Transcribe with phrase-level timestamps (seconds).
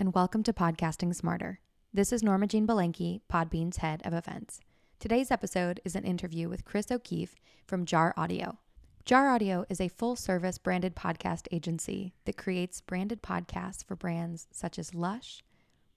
[0.00, 1.60] And welcome to Podcasting Smarter.
[1.92, 4.58] This is Norma Jean Belenke, Podbean's head of events.
[4.98, 7.34] Today's episode is an interview with Chris O'Keefe
[7.66, 8.56] from Jar Audio.
[9.04, 14.48] Jar Audio is a full service branded podcast agency that creates branded podcasts for brands
[14.50, 15.42] such as Lush,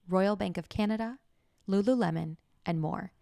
[0.06, 1.18] Royal Bank of Canada,
[1.66, 2.36] Lululemon,
[2.66, 3.12] and more.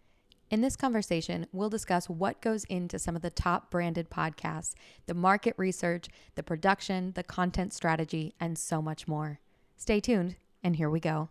[0.51, 4.73] In this conversation, we'll discuss what goes into some of the top branded podcasts,
[5.05, 9.39] the market research, the production, the content strategy, and so much more.
[9.77, 11.29] Stay tuned, and here we go.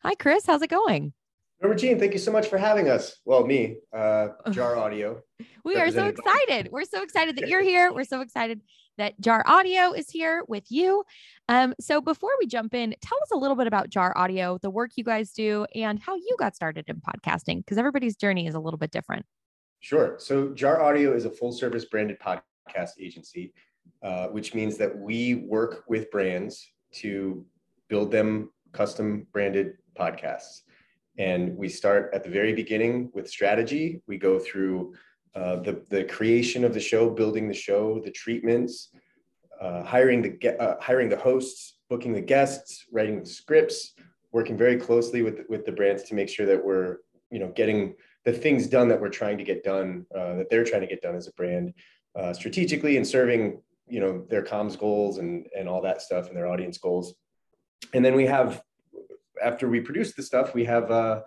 [0.00, 0.46] Hi, Chris.
[0.46, 1.12] How's it going?
[1.60, 3.16] Norma Jean, thank you so much for having us.
[3.24, 5.22] Well, me, uh, Jar Audio.
[5.64, 6.68] we are so excited.
[6.70, 7.92] We're so excited that you're here.
[7.92, 8.60] We're so excited
[8.98, 11.04] that Jar Audio is here with you.
[11.48, 14.70] Um, so before we jump in, tell us a little bit about Jar Audio, the
[14.70, 18.54] work you guys do, and how you got started in podcasting, because everybody's journey is
[18.54, 19.24] a little bit different.
[19.80, 20.16] Sure.
[20.18, 23.54] So Jar Audio is a full service branded podcast agency,
[24.02, 27.44] uh, which means that we work with brands to
[27.88, 30.62] build them custom branded podcasts.
[31.18, 34.02] And we start at the very beginning with strategy.
[34.06, 34.94] We go through
[35.34, 38.90] uh, the, the creation of the show, building the show, the treatments,
[39.60, 43.94] uh, hiring the uh, hiring the hosts, booking the guests, writing the scripts,
[44.32, 46.98] working very closely with with the brands to make sure that we're
[47.30, 50.64] you know getting the things done that we're trying to get done, uh, that they're
[50.64, 51.72] trying to get done as a brand,
[52.18, 56.36] uh, strategically and serving you know their comms goals and and all that stuff and
[56.36, 57.14] their audience goals
[57.92, 58.62] and then we have
[59.42, 61.24] after we produce the stuff we have a,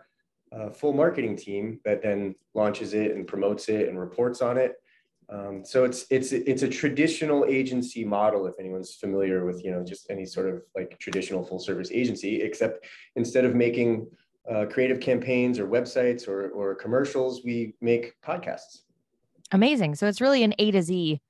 [0.52, 4.75] a, full marketing team that then launches it and promotes it and reports on it.
[5.31, 9.83] Um, so it's it's it's a traditional agency model if anyone's familiar with you know
[9.83, 14.08] just any sort of like traditional full service agency except instead of making
[14.49, 18.80] uh, creative campaigns or websites or, or commercials we make podcasts.
[19.52, 19.95] Amazing.
[19.95, 21.21] So it's really an a to z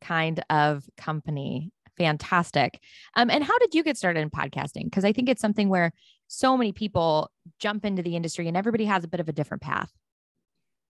[0.00, 2.80] kind of company fantastic.
[3.16, 4.84] Um, and how did you get started in podcasting?
[4.84, 5.92] Because I think it's something where
[6.28, 9.62] so many people jump into the industry and everybody has a bit of a different
[9.62, 9.92] path.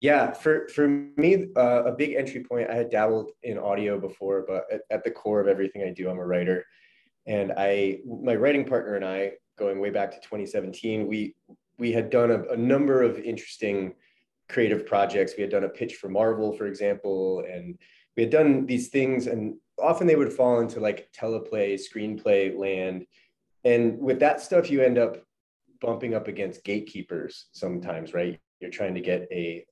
[0.01, 2.69] Yeah, for for me, uh, a big entry point.
[2.69, 6.11] I had dabbled in audio before, but at, at, the core of everything I do,
[6.11, 6.67] I'm a writer,
[7.25, 11.37] and I, my writing partner and I, going way back to 2017, we
[11.79, 13.95] we had done a, a number of interesting
[14.49, 15.35] creative projects.
[15.37, 17.79] We had done a pitch for Marvel, for example, and
[18.17, 23.07] we had done these things, and often they would fall into like teleplay, screenplay land.
[23.65, 25.25] And with that stuff, you end up
[25.81, 28.39] bumping up against gatekeepers sometimes, right?
[28.61, 29.65] You're trying to get a,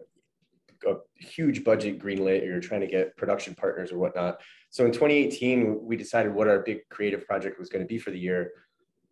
[0.86, 4.40] a huge budget greenlit, or you're trying to get production partners or whatnot.
[4.70, 8.10] So in 2018, we decided what our big creative project was going to be for
[8.10, 8.52] the year.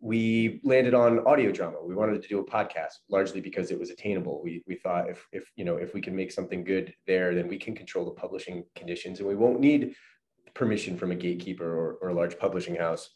[0.01, 1.77] We landed on audio drama.
[1.83, 4.41] We wanted to do a podcast largely because it was attainable.
[4.41, 7.49] We, we thought if, if, you know, if we can make something good there, then
[7.49, 9.95] we can control the publishing conditions and we won't need
[10.53, 13.09] permission from a gatekeeper or, or a large publishing house.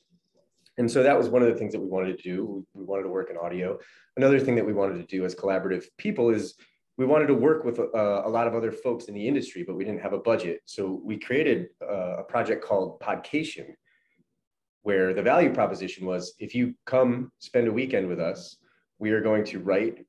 [0.78, 2.66] And so that was one of the things that we wanted to do.
[2.74, 3.78] We, wanted to work in audio.
[4.18, 6.56] Another thing that we wanted to do as collaborative people is
[6.98, 9.76] we wanted to work with a, a lot of other folks in the industry, but
[9.76, 10.62] we didn't have a budget.
[10.66, 13.68] So we created a, a project called Podcation,
[14.82, 18.58] where the value proposition was if you come spend a weekend with us,
[19.00, 20.06] we are going to write,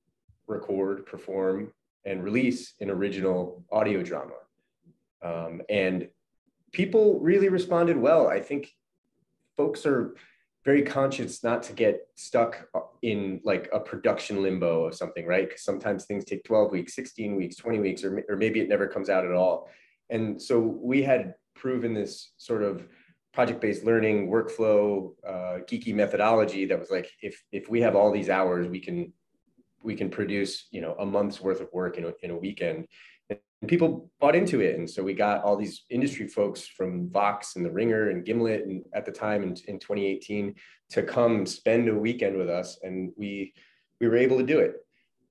[0.47, 1.73] record, perform,
[2.05, 4.35] and release an original audio drama.
[5.23, 6.09] Um, and
[6.75, 8.29] people really responded well.
[8.29, 8.71] I think
[9.57, 10.15] folks are
[10.65, 12.67] very conscious not to get stuck
[13.03, 15.49] in like a production limbo of something, right?
[15.49, 18.87] Because sometimes things take 12 weeks, 16 weeks, 20 weeks, or, or maybe it never
[18.89, 19.69] comes out at all.
[20.11, 22.87] And so we had proven this sort of
[23.33, 28.31] project-based learning workflow, uh, geeky methodology that was like, if if we have all these
[28.31, 29.13] hours, we can
[29.83, 32.87] we can produce you know a month's worth of work in a, in a weekend
[33.69, 34.77] people bought into it.
[34.77, 38.65] And so we got all these industry folks from Vox and The Ringer and Gimlet
[38.67, 40.55] and at the time in, in 2018
[40.91, 42.79] to come spend a weekend with us.
[42.83, 43.53] And we,
[44.01, 44.77] we were able to do it.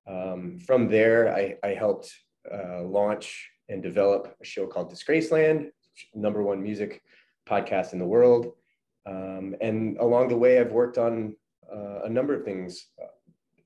[0.06, 2.12] Um, from there, I, I helped
[2.52, 5.70] uh, launch and develop a show called Disgraceland,
[6.14, 7.02] number one music
[7.48, 8.52] podcast in the world.
[9.06, 11.36] Um, and along the way, I've worked on
[11.72, 12.86] uh, a number of things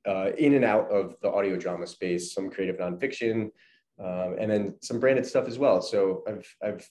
[0.06, 3.50] uh, in and out of the audio drama space, some creative nonfiction,
[3.98, 5.80] um, and then some branded stuff as well.
[5.82, 6.90] So I've I've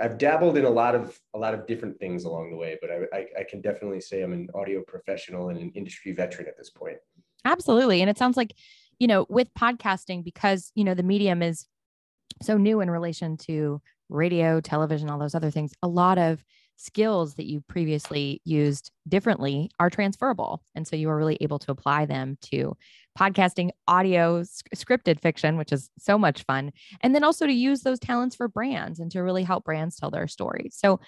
[0.00, 2.90] I've dabbled in a lot of a lot of different things along the way, but
[2.90, 6.56] I, I, I can definitely say I'm an audio professional and an industry veteran at
[6.56, 6.96] this point.
[7.44, 8.00] Absolutely.
[8.00, 8.54] And it sounds like,
[8.98, 11.66] you know, with podcasting, because, you know, the medium is
[12.42, 16.42] so new in relation to radio, television, all those other things, a lot of
[16.76, 20.62] skills that you previously used differently are transferable.
[20.74, 22.76] And so you are really able to apply them to
[23.18, 26.72] podcasting, audio, scripted fiction, which is so much fun.
[27.00, 30.10] And then also to use those talents for brands and to really help brands tell
[30.10, 30.76] their stories.
[30.78, 31.00] So,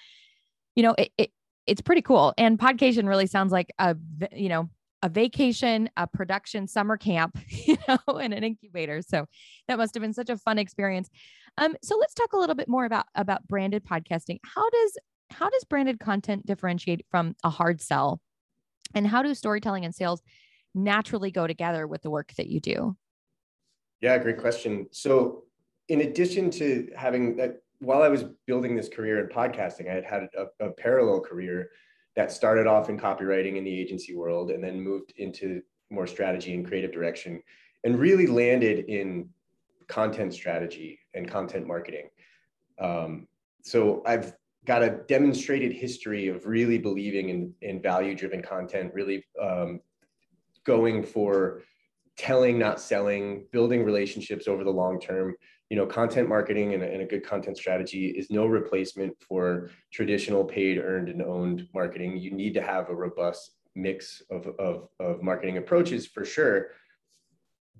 [0.75, 1.31] you know, it, it
[1.65, 2.33] it's pretty cool.
[2.37, 3.95] And Podcation really sounds like a,
[4.31, 4.69] you know,
[5.03, 9.01] a vacation, a production summer camp, you know, and an incubator.
[9.01, 9.25] So
[9.67, 11.09] that must have been such a fun experience.
[11.57, 14.39] Um, so let's talk a little bit more about about branded podcasting.
[14.43, 14.97] How does
[15.29, 18.21] how does branded content differentiate from a hard sell?
[18.93, 20.21] And how do storytelling and sales
[20.73, 22.95] naturally go together with the work that you do?
[24.01, 24.87] Yeah, great question.
[24.91, 25.43] So
[25.89, 30.05] in addition to having that while I was building this career in podcasting, I had
[30.05, 31.69] had a, a parallel career
[32.15, 36.53] that started off in copywriting in the agency world and then moved into more strategy
[36.55, 37.41] and creative direction
[37.83, 39.29] and really landed in
[39.87, 42.09] content strategy and content marketing.
[42.79, 43.27] Um,
[43.61, 44.33] so I've
[44.67, 49.79] got a demonstrated history of really believing in, in value driven content, really um,
[50.65, 51.63] going for
[52.17, 55.33] telling, not selling, building relationships over the long term,
[55.69, 60.43] you know, content marketing and, and, a good content strategy is no replacement for traditional
[60.43, 62.17] paid, earned, and owned marketing.
[62.17, 66.71] You need to have a robust mix of, of, of marketing approaches for sure.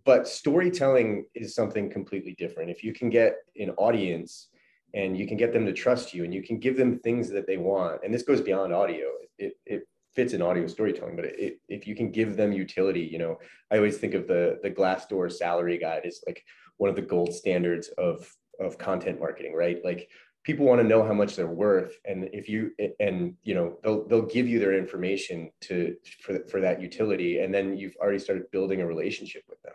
[0.06, 2.70] But storytelling is something completely different.
[2.70, 4.50] If you can get an audience
[4.94, 7.48] and you can get them to trust you and you can give them things that
[7.48, 9.08] they want, and this goes beyond audio,
[9.38, 13.20] it, it fits in audio storytelling, but it, if you can give them utility, you
[13.20, 13.38] know,
[13.72, 16.44] I always think of the, the Glassdoor salary guide as like,
[16.78, 19.84] one of the gold standards of of content marketing, right?
[19.84, 20.10] Like
[20.44, 24.08] people want to know how much they're worth, and if you and you know they'll
[24.08, 28.50] they'll give you their information to for for that utility, and then you've already started
[28.52, 29.74] building a relationship with them.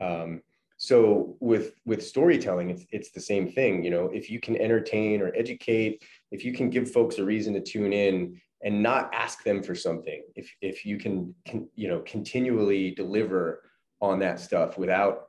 [0.00, 0.42] Um,
[0.78, 3.82] so with with storytelling, it's it's the same thing.
[3.82, 7.54] You know, if you can entertain or educate, if you can give folks a reason
[7.54, 11.88] to tune in and not ask them for something, if if you can, can you
[11.88, 13.62] know continually deliver
[14.02, 15.28] on that stuff without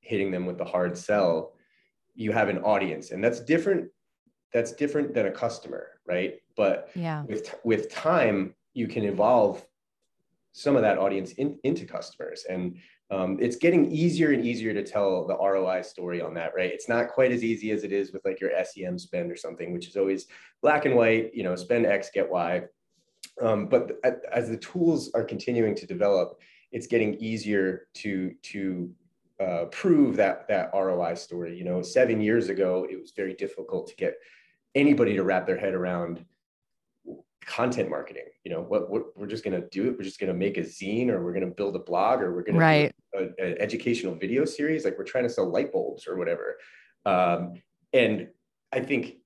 [0.00, 1.54] hitting them with the hard sell,
[2.14, 3.90] you have an audience, and that's different.
[4.52, 6.34] That's different than a customer, right?
[6.56, 9.64] But yeah, with with time, you can evolve
[10.52, 12.76] some of that audience in, into customers, and
[13.10, 16.70] um, it's getting easier and easier to tell the ROI story on that, right?
[16.72, 19.72] It's not quite as easy as it is with like your SEM spend or something,
[19.72, 20.26] which is always
[20.62, 21.34] black and white.
[21.34, 22.62] You know, spend X, get Y.
[23.40, 23.98] Um, but
[24.32, 26.40] as the tools are continuing to develop,
[26.72, 28.90] it's getting easier to to
[29.38, 31.56] uh, prove that that ROI story.
[31.56, 34.14] You know, seven years ago, it was very difficult to get
[34.74, 36.24] anybody to wrap their head around
[37.44, 38.24] content marketing.
[38.44, 39.98] You know, what, what we're just going to do it.
[39.98, 42.34] We're just going to make a zine, or we're going to build a blog, or
[42.34, 42.93] we're going right.
[43.14, 44.84] An educational video series.
[44.84, 46.56] Like we're trying to sell light bulbs or whatever.
[47.06, 47.54] Um,
[47.92, 48.28] and
[48.72, 49.16] I think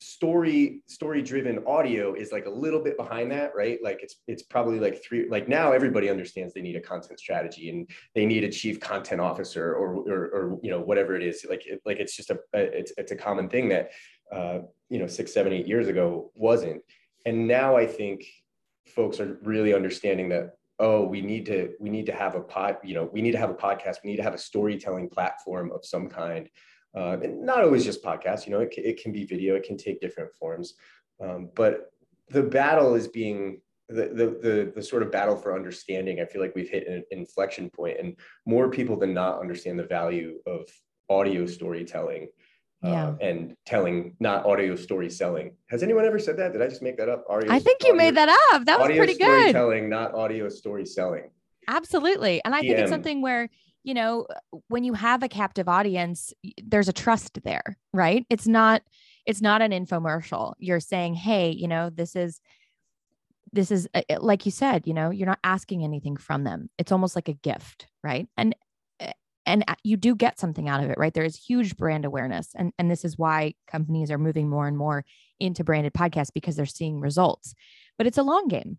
[0.00, 4.42] story story driven audio is like a little bit behind that right like it's it's
[4.42, 8.42] probably like three like now everybody understands they need a content strategy and they need
[8.42, 11.98] a chief content officer or or, or you know whatever it is like it, like
[11.98, 13.90] it's just a, a it's it's a common thing that
[14.32, 16.80] uh, you know six seven eight years ago wasn't
[17.26, 18.24] and now i think
[18.86, 22.78] folks are really understanding that oh we need to we need to have a pod
[22.82, 25.70] you know we need to have a podcast we need to have a storytelling platform
[25.72, 26.50] of some kind
[26.96, 29.76] uh, and not always just podcasts, you know, it, it can be video, it can
[29.76, 30.74] take different forms.
[31.22, 31.92] Um, but
[32.30, 36.20] the battle is being the, the, the, the, sort of battle for understanding.
[36.20, 39.84] I feel like we've hit an inflection point and more people than not understand the
[39.84, 40.62] value of
[41.08, 42.28] audio storytelling
[42.84, 43.14] uh, yeah.
[43.20, 45.56] and telling, not audio story selling.
[45.68, 46.52] Has anyone ever said that?
[46.52, 47.24] Did I just make that up?
[47.28, 48.64] Audio, I think you audio, made that up.
[48.64, 49.50] That was pretty good.
[49.50, 51.30] Storytelling, not audio story selling.
[51.68, 52.40] Absolutely.
[52.44, 53.48] And I think it's something where
[53.82, 54.26] you know,
[54.68, 58.26] when you have a captive audience, there's a trust there, right?
[58.28, 58.82] It's not
[59.26, 60.54] it's not an infomercial.
[60.58, 62.40] You're saying, "Hey, you know, this is
[63.52, 66.68] this is uh, like you said, you know, you're not asking anything from them.
[66.78, 68.28] It's almost like a gift, right?
[68.36, 68.54] And
[69.46, 71.12] and uh, you do get something out of it, right?
[71.12, 72.50] There is huge brand awareness.
[72.54, 75.04] And and this is why companies are moving more and more
[75.38, 77.54] into branded podcasts because they're seeing results.
[77.96, 78.78] But it's a long game,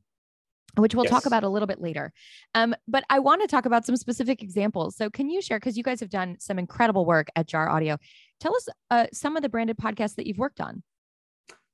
[0.77, 1.11] which we'll yes.
[1.11, 2.13] talk about a little bit later.
[2.55, 4.95] Um, but I want to talk about some specific examples.
[4.95, 7.97] So, can you share, because you guys have done some incredible work at Jar Audio,
[8.39, 10.83] tell us uh, some of the branded podcasts that you've worked on?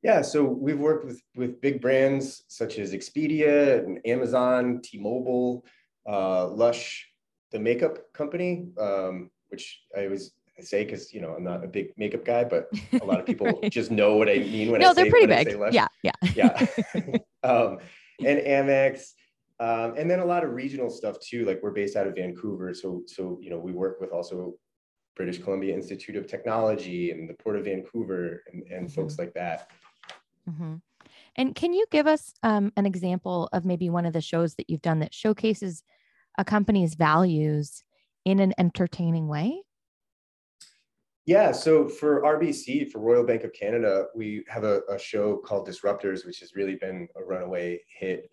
[0.03, 5.65] Yeah, so we've worked with, with big brands such as Expedia and Amazon, T Mobile,
[6.07, 7.07] uh, Lush,
[7.51, 11.93] the makeup company, um, which I always say because you know I'm not a big
[11.97, 12.69] makeup guy, but
[13.01, 13.71] a lot of people right.
[13.71, 15.03] just know what I mean when no, I say.
[15.03, 15.57] They're pretty big.
[15.71, 16.65] Yeah, yeah, yeah.
[17.43, 17.77] um,
[18.19, 19.11] and Amex
[19.59, 21.45] Um, and then a lot of regional stuff too.
[21.45, 24.55] Like we're based out of Vancouver, so so you know we work with also
[25.15, 29.01] British Columbia Institute of Technology and the Port of Vancouver and, and mm-hmm.
[29.01, 29.69] folks like that.
[30.49, 30.75] Mm-hmm.
[31.35, 34.69] And can you give us um, an example of maybe one of the shows that
[34.69, 35.83] you've done that showcases
[36.37, 37.83] a company's values
[38.25, 39.61] in an entertaining way?
[41.25, 45.67] Yeah, so for RBC, for Royal Bank of Canada, we have a, a show called
[45.67, 48.29] Disruptors, which has really been a runaway hit.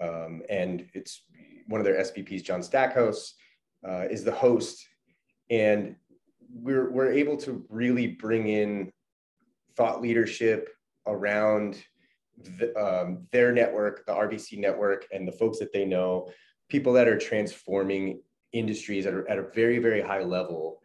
[0.00, 1.24] Um, and it's
[1.66, 3.34] one of their SVPs, John Stackhouse,
[3.86, 4.86] uh, is the host.
[5.50, 5.96] And
[6.50, 8.92] we're, we're able to really bring in
[9.76, 10.70] thought leadership
[11.06, 11.82] around
[12.58, 16.30] the, um, their network, the RBC network, and the folks that they know,
[16.68, 18.20] people that are transforming
[18.52, 20.80] industries at a, at a very, very high level.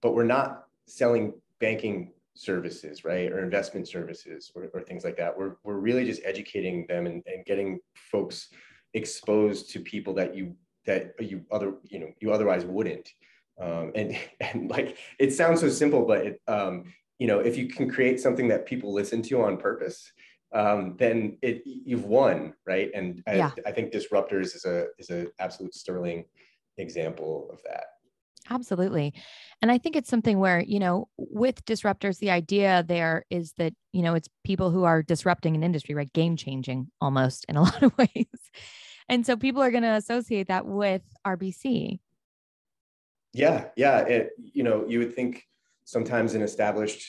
[0.00, 5.36] But we're not selling banking services, right, or investment services or, or things like that.
[5.36, 8.48] We're, we're really just educating them and, and getting folks
[8.94, 10.56] exposed to people that you
[10.86, 13.10] that you other you know you otherwise wouldn't.
[13.60, 16.84] Um, and and like it sounds so simple, but it, um,
[17.18, 20.12] you know if you can create something that people listen to on purpose,
[20.52, 22.90] um, then it you've won, right?
[22.94, 23.50] And yeah.
[23.64, 26.24] I, I think disruptors is a is an absolute sterling
[26.78, 27.84] example of that.
[28.50, 29.14] Absolutely.
[29.60, 33.72] And I think it's something where, you know, with disruptors, the idea there is that,
[33.92, 36.12] you know, it's people who are disrupting an industry, right?
[36.12, 38.26] Game changing almost in a lot of ways.
[39.08, 41.98] And so people are going to associate that with RBC.
[43.32, 43.66] Yeah.
[43.76, 44.00] Yeah.
[44.00, 45.44] It, you know, you would think
[45.84, 47.06] sometimes an established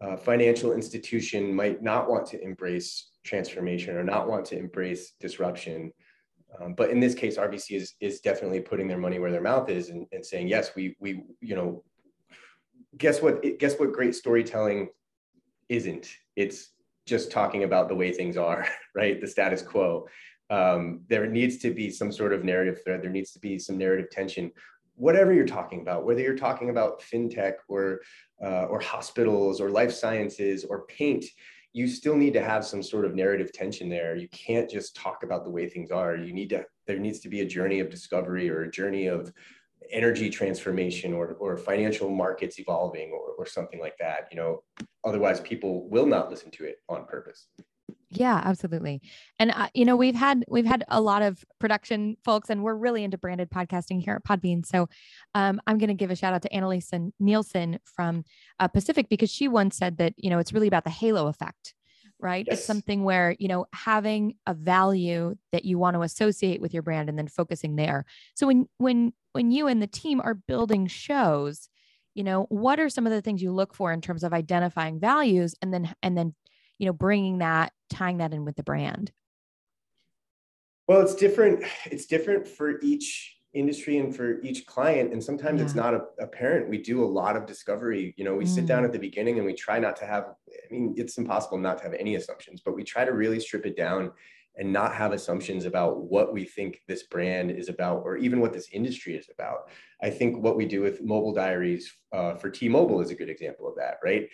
[0.00, 5.92] uh, financial institution might not want to embrace transformation or not want to embrace disruption.
[6.60, 9.68] Um, but in this case, RBC is is definitely putting their money where their mouth
[9.68, 11.82] is and, and saying, yes, we we you know,
[12.96, 13.42] guess what?
[13.58, 13.92] Guess what?
[13.92, 14.88] Great storytelling
[15.68, 16.08] isn't.
[16.36, 16.70] It's
[17.06, 19.20] just talking about the way things are, right?
[19.20, 20.08] The status quo.
[20.48, 23.02] Um, there needs to be some sort of narrative thread.
[23.02, 24.52] There needs to be some narrative tension.
[24.96, 28.00] Whatever you're talking about, whether you're talking about fintech or
[28.42, 31.24] uh, or hospitals or life sciences or paint,
[31.72, 34.16] you still need to have some sort of narrative tension there.
[34.16, 36.16] You can't just talk about the way things are.
[36.16, 39.32] You need to, there needs to be a journey of discovery or a journey of
[39.90, 44.28] energy transformation or, or financial markets evolving or, or something like that.
[44.30, 44.62] You know,
[45.04, 47.48] otherwise people will not listen to it on purpose.
[48.10, 49.02] Yeah, absolutely.
[49.38, 52.76] And uh, you know, we've had we've had a lot of production folks, and we're
[52.76, 54.64] really into branded podcasting here at Podbean.
[54.64, 54.88] So,
[55.34, 58.24] um, I'm going to give a shout out to Annalise Nielsen from
[58.60, 61.74] uh, Pacific because she once said that you know it's really about the halo effect,
[62.20, 62.46] right?
[62.48, 62.58] Yes.
[62.58, 66.84] It's something where you know having a value that you want to associate with your
[66.84, 68.04] brand, and then focusing there.
[68.36, 71.68] So when when when you and the team are building shows,
[72.14, 75.00] you know, what are some of the things you look for in terms of identifying
[75.00, 76.36] values, and then and then
[76.78, 79.12] you know bringing that tying that in with the brand
[80.88, 85.64] well it's different it's different for each industry and for each client and sometimes yeah.
[85.64, 88.48] it's not apparent we do a lot of discovery you know we mm.
[88.48, 88.86] sit down mm.
[88.86, 91.84] at the beginning and we try not to have i mean it's impossible not to
[91.84, 94.12] have any assumptions but we try to really strip it down
[94.58, 98.52] and not have assumptions about what we think this brand is about or even what
[98.52, 99.70] this industry is about
[100.02, 103.66] i think what we do with mobile diaries uh, for t-mobile is a good example
[103.66, 104.28] of that right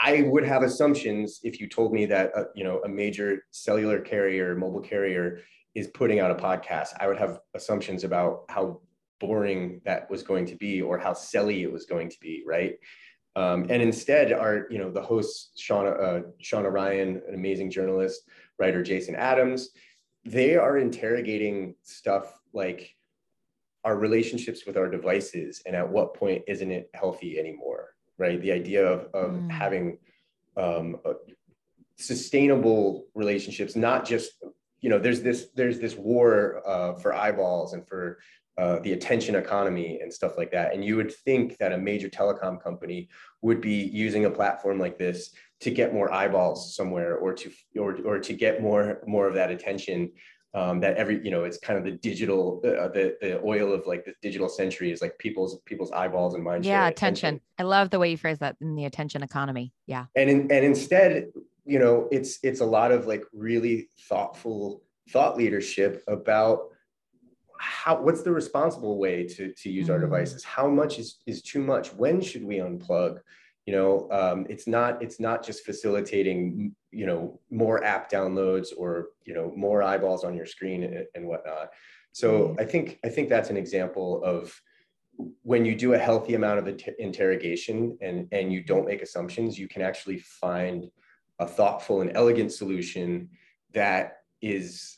[0.00, 4.00] I would have assumptions if you told me that uh, you know a major cellular
[4.00, 5.40] carrier, mobile carrier
[5.74, 6.90] is putting out a podcast.
[7.00, 8.80] I would have assumptions about how
[9.18, 12.76] boring that was going to be or how silly it was going to be, right?
[13.34, 18.22] Um, and instead, our you know the hosts Shawna uh, Shawna Ryan, an amazing journalist,
[18.58, 19.70] writer Jason Adams,
[20.24, 22.94] they are interrogating stuff like
[23.84, 28.40] our relationships with our devices and at what point isn't it healthy anymore right?
[28.40, 29.50] The idea of, of mm.
[29.50, 29.98] having
[30.56, 30.96] um,
[31.96, 34.32] sustainable relationships, not just,
[34.80, 38.18] you know, there's this, there's this war uh, for eyeballs and for
[38.58, 40.74] uh, the attention economy and stuff like that.
[40.74, 43.08] And you would think that a major telecom company
[43.40, 47.98] would be using a platform like this to get more eyeballs somewhere or to, or,
[48.04, 50.10] or to get more, more of that attention
[50.54, 53.86] um, that every you know it's kind of the digital uh, the the oil of
[53.86, 57.28] like the digital century is like people's people's eyeballs and minds yeah attention.
[57.28, 57.40] attention.
[57.58, 60.64] i love the way you phrase that in the attention economy yeah and in, and
[60.64, 61.26] instead
[61.64, 66.60] you know it's it's a lot of like really thoughtful thought leadership about
[67.58, 69.92] how what's the responsible way to to use mm.
[69.92, 73.18] our devices how much is is too much when should we unplug
[73.68, 79.08] you know um, it's not it's not just facilitating you know more app downloads or
[79.26, 81.68] you know more eyeballs on your screen and, and whatnot
[82.12, 82.60] so mm-hmm.
[82.60, 84.58] i think i think that's an example of
[85.42, 89.58] when you do a healthy amount of inter- interrogation and and you don't make assumptions
[89.58, 90.90] you can actually find
[91.38, 93.28] a thoughtful and elegant solution
[93.74, 94.97] that is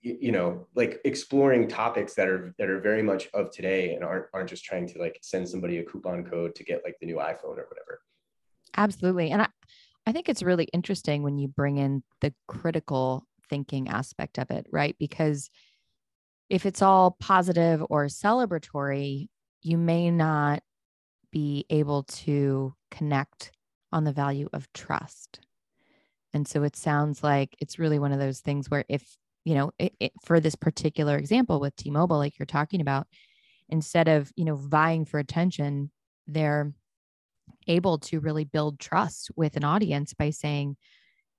[0.00, 4.26] you know like exploring topics that are that are very much of today and aren't
[4.32, 7.16] aren't just trying to like send somebody a coupon code to get like the new
[7.16, 8.00] iphone or whatever.
[8.76, 9.30] Absolutely.
[9.30, 9.48] And i
[10.06, 14.66] i think it's really interesting when you bring in the critical thinking aspect of it
[14.70, 14.96] right?
[14.98, 15.50] Because
[16.48, 19.28] if it's all positive or celebratory
[19.62, 20.62] you may not
[21.32, 23.52] be able to connect
[23.92, 25.40] on the value of trust.
[26.32, 29.16] And so it sounds like it's really one of those things where if
[29.48, 33.06] you know, it, it, for this particular example with T-Mobile, like you're talking about,
[33.70, 35.90] instead of, you know, vying for attention,
[36.26, 36.70] they're
[37.66, 40.76] able to really build trust with an audience by saying,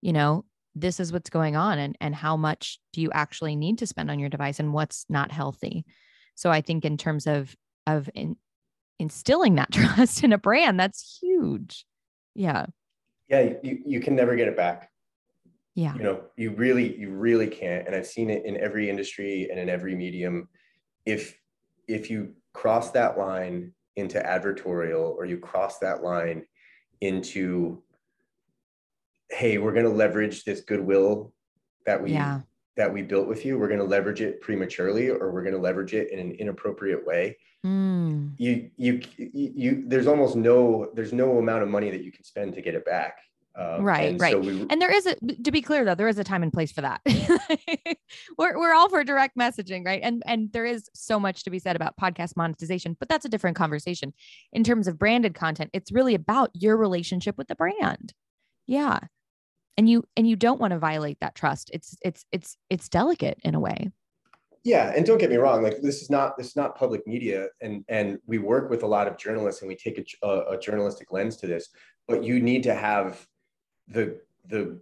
[0.01, 3.77] you know, this is what's going on and, and how much do you actually need
[3.77, 5.85] to spend on your device and what's not healthy.
[6.33, 8.37] So I think in terms of, of in,
[8.97, 11.85] instilling that trust in a brand, that's huge.
[12.33, 12.65] Yeah.
[13.27, 13.53] Yeah.
[13.61, 14.88] You, you can never get it back
[15.79, 19.47] yeah you know you really you really can't and i've seen it in every industry
[19.49, 20.47] and in every medium
[21.05, 21.39] if
[21.87, 26.45] if you cross that line into advertorial or you cross that line
[26.99, 27.81] into
[29.29, 31.31] hey we're going to leverage this goodwill
[31.85, 32.41] that we yeah.
[32.75, 35.61] that we built with you we're going to leverage it prematurely or we're going to
[35.61, 38.29] leverage it in an inappropriate way mm.
[38.37, 42.25] you, you you you there's almost no there's no amount of money that you can
[42.25, 43.19] spend to get it back
[43.59, 44.31] um, right, and right.
[44.31, 46.53] So we, and there is a to be clear though, there is a time and
[46.53, 47.01] place for that.
[48.37, 49.99] we're we're all for direct messaging, right?
[50.01, 53.29] And and there is so much to be said about podcast monetization, but that's a
[53.29, 54.13] different conversation.
[54.53, 58.13] In terms of branded content, it's really about your relationship with the brand.
[58.65, 58.99] Yeah.
[59.77, 61.69] And you and you don't want to violate that trust.
[61.73, 63.91] It's it's it's it's delicate in a way.
[64.63, 65.63] Yeah, and don't get me wrong.
[65.63, 68.87] Like this is not this is not public media, and and we work with a
[68.87, 71.69] lot of journalists, and we take a, a, a journalistic lens to this.
[72.07, 73.25] But you need to have
[73.89, 74.79] the the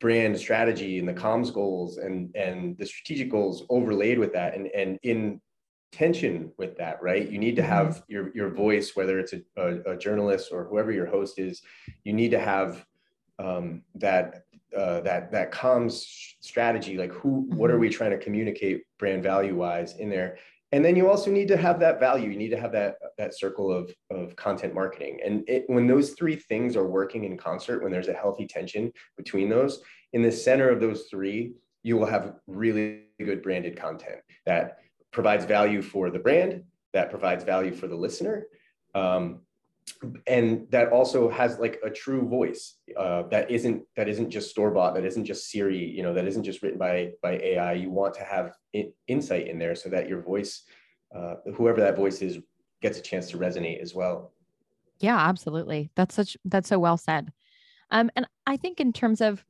[0.00, 4.66] brand strategy and the comms goals and and the strategic goals overlaid with that and
[4.68, 5.40] and in
[5.92, 7.70] tension with that right you need to mm-hmm.
[7.70, 11.62] have your your voice whether it's a, a, a journalist or whoever your host is
[12.04, 12.84] you need to have
[13.38, 14.44] um, that
[14.76, 16.04] uh, that that comms
[16.40, 17.82] strategy like who what are mm-hmm.
[17.82, 20.38] we trying to communicate brand value wise in there
[20.72, 22.30] and then you also need to have that value.
[22.30, 25.18] You need to have that that circle of of content marketing.
[25.24, 28.92] And it, when those three things are working in concert when there's a healthy tension
[29.16, 34.20] between those in the center of those three you will have really good branded content
[34.46, 34.78] that
[35.12, 38.46] provides value for the brand that provides value for the listener
[38.94, 39.40] um,
[40.26, 44.70] and that also has like a true voice uh, that isn't that isn't just store
[44.70, 47.90] bought that isn't just siri you know that isn't just written by by ai you
[47.90, 50.64] want to have in, insight in there so that your voice
[51.14, 52.38] uh, whoever that voice is
[52.80, 54.32] gets a chance to resonate as well.
[55.00, 55.90] Yeah absolutely.
[55.96, 57.32] That's such that's so well said.
[57.90, 59.44] Um, and i think in terms of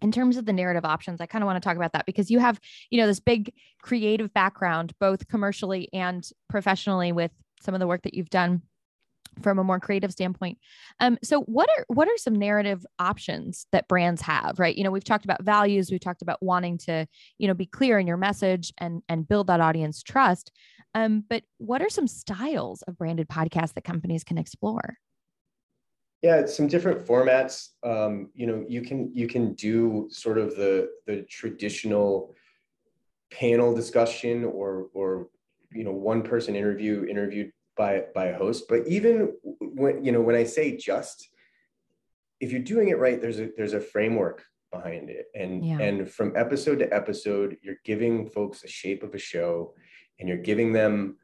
[0.00, 2.30] in terms of the narrative options i kind of want to talk about that because
[2.30, 2.58] you have
[2.90, 8.02] you know this big creative background both commercially and professionally with some of the work
[8.02, 8.62] that you've done
[9.42, 10.58] from a more creative standpoint.
[11.00, 14.76] Um, so what are what are some narrative options that brands have, right?
[14.76, 17.06] You know, we've talked about values, we've talked about wanting to,
[17.38, 20.52] you know, be clear in your message and and build that audience trust.
[20.94, 24.96] Um, but what are some styles of branded podcasts that companies can explore?
[26.22, 27.68] Yeah, some different formats.
[27.84, 32.34] Um, you know, you can you can do sort of the the traditional
[33.30, 35.28] panel discussion or or
[35.72, 38.64] you know one person interview interviewed by by a host.
[38.68, 41.28] But even when you know when i say just
[42.40, 45.26] if you're doing it right there's a there's a framework behind it.
[45.34, 45.78] And yeah.
[45.80, 49.74] and from episode to episode you're giving folks a shape of a show
[50.18, 51.16] and you're giving them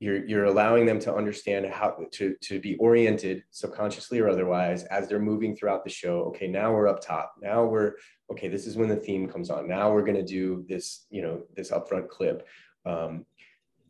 [0.00, 5.08] you're you're allowing them to understand how to to be oriented subconsciously or otherwise as
[5.08, 6.20] they're moving throughout the show.
[6.28, 7.34] Okay now we're up top.
[7.42, 7.94] Now we're
[8.30, 9.68] okay this is when the theme comes on.
[9.68, 12.46] Now we're going to do this you know this upfront clip.
[12.86, 13.26] Um,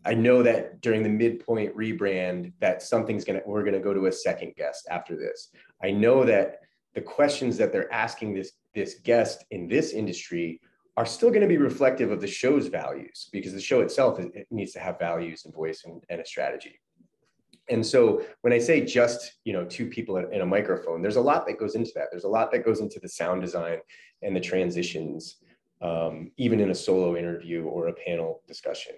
[0.08, 4.12] I know that during the midpoint rebrand that something's gonna we're gonna go to a
[4.12, 5.50] second guest after this.
[5.82, 6.60] I know that
[6.94, 10.62] the questions that they're asking this this guest in this industry
[10.96, 14.46] are still going to be reflective of the show's values because the show itself it
[14.50, 16.80] needs to have values and voice and, and a strategy.
[17.68, 21.20] And so when I say just you know two people in a microphone, there's a
[21.20, 22.06] lot that goes into that.
[22.10, 23.80] There's a lot that goes into the sound design
[24.22, 25.36] and the transitions,
[25.82, 28.94] um, even in a solo interview or a panel discussion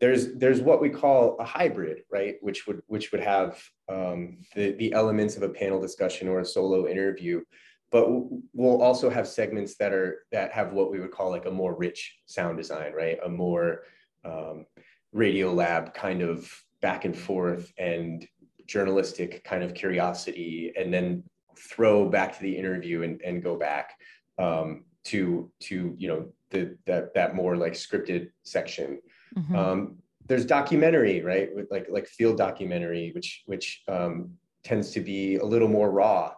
[0.00, 2.36] there's there's what we call a hybrid, right?
[2.40, 6.44] Which would which would have um, the the elements of a panel discussion or a
[6.44, 7.42] solo interview,
[7.90, 8.06] but
[8.52, 11.74] we'll also have segments that are that have what we would call like a more
[11.74, 13.18] rich sound design, right?
[13.24, 13.84] A more
[14.24, 14.66] um,
[15.14, 16.50] Radiolab kind of
[16.82, 18.26] back and forth and
[18.66, 21.24] journalistic kind of curiosity, and then
[21.58, 23.94] throw back to the interview and, and go back.
[24.38, 29.00] Um, to to you know the that that more like scripted section.
[29.36, 29.54] Mhm.
[29.54, 31.54] Um, there's documentary, right?
[31.54, 34.32] With like like field documentary, which which um,
[34.64, 36.34] tends to be a little more raw.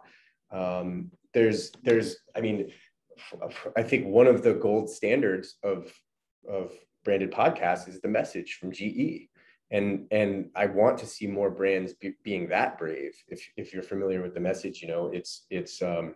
[0.51, 2.71] Um, there's there's I mean,
[3.75, 5.91] I think one of the gold standards of
[6.47, 6.71] of
[7.03, 9.29] branded podcasts is the message from GE.
[9.71, 13.13] And and I want to see more brands be, being that brave.
[13.27, 16.15] If if you're familiar with the message, you know it's it's um,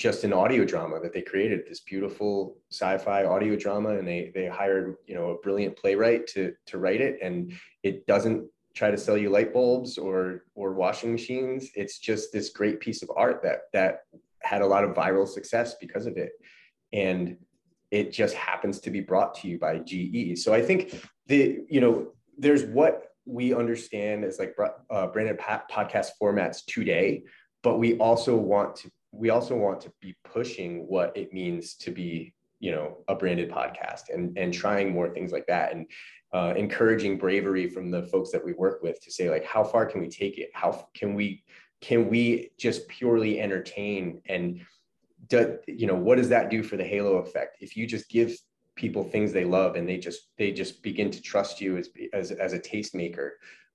[0.00, 4.46] just an audio drama that they created this beautiful sci-fi audio drama and they they
[4.46, 8.96] hired you know a brilliant playwright to to write it and it doesn't try to
[8.96, 11.70] sell you light bulbs or or washing machines.
[11.74, 14.00] It's just this great piece of art that that
[14.40, 16.32] had a lot of viral success because of it.
[16.94, 17.36] And
[17.90, 20.94] it just happens to be brought to you by GE so i think
[21.26, 24.54] the you know there's what we understand as like
[24.90, 27.24] uh, branded podcast formats today
[27.64, 31.90] but we also want to we also want to be pushing what it means to
[31.90, 35.86] be you know a branded podcast and and trying more things like that and
[36.32, 39.84] uh, encouraging bravery from the folks that we work with to say like how far
[39.84, 40.50] can we take it?
[40.54, 41.42] How can we
[41.80, 44.60] can we just purely entertain and
[45.26, 47.56] do, you know what does that do for the halo effect?
[47.60, 48.36] If you just give
[48.76, 52.30] people things they love and they just they just begin to trust you as as,
[52.30, 53.30] as a tastemaker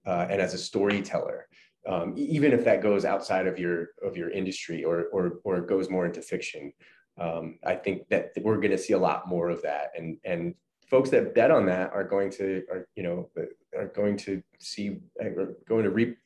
[0.05, 1.47] uh, and as a storyteller
[1.87, 5.89] um, even if that goes outside of your of your industry or or or goes
[5.89, 6.73] more into fiction.
[7.17, 10.55] Um, I think that we're going to see a lot more of that, and and
[10.89, 13.29] folks that bet on that are going to are you know
[13.77, 16.17] are going to see are going to reap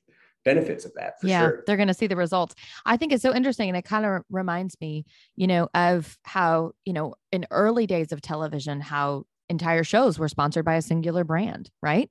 [0.46, 1.64] benefits of that yeah sure.
[1.68, 4.24] they're going to see the results i think it's so interesting and it kind of
[4.30, 9.84] reminds me you know of how you know in early days of television how entire
[9.84, 12.10] shows were sponsored by a singular brand right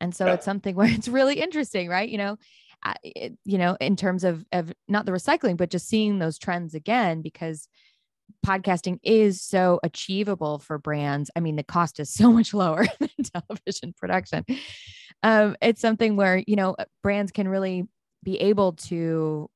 [0.00, 0.34] and so yeah.
[0.34, 2.36] it's something where it's really interesting right you know
[3.02, 7.22] you know, in terms of of not the recycling, but just seeing those trends again
[7.22, 7.68] because
[8.44, 11.30] podcasting is so achievable for brands.
[11.36, 14.44] I mean, the cost is so much lower than television production.
[15.22, 17.88] Um, it's something where you know brands can really
[18.22, 19.50] be able to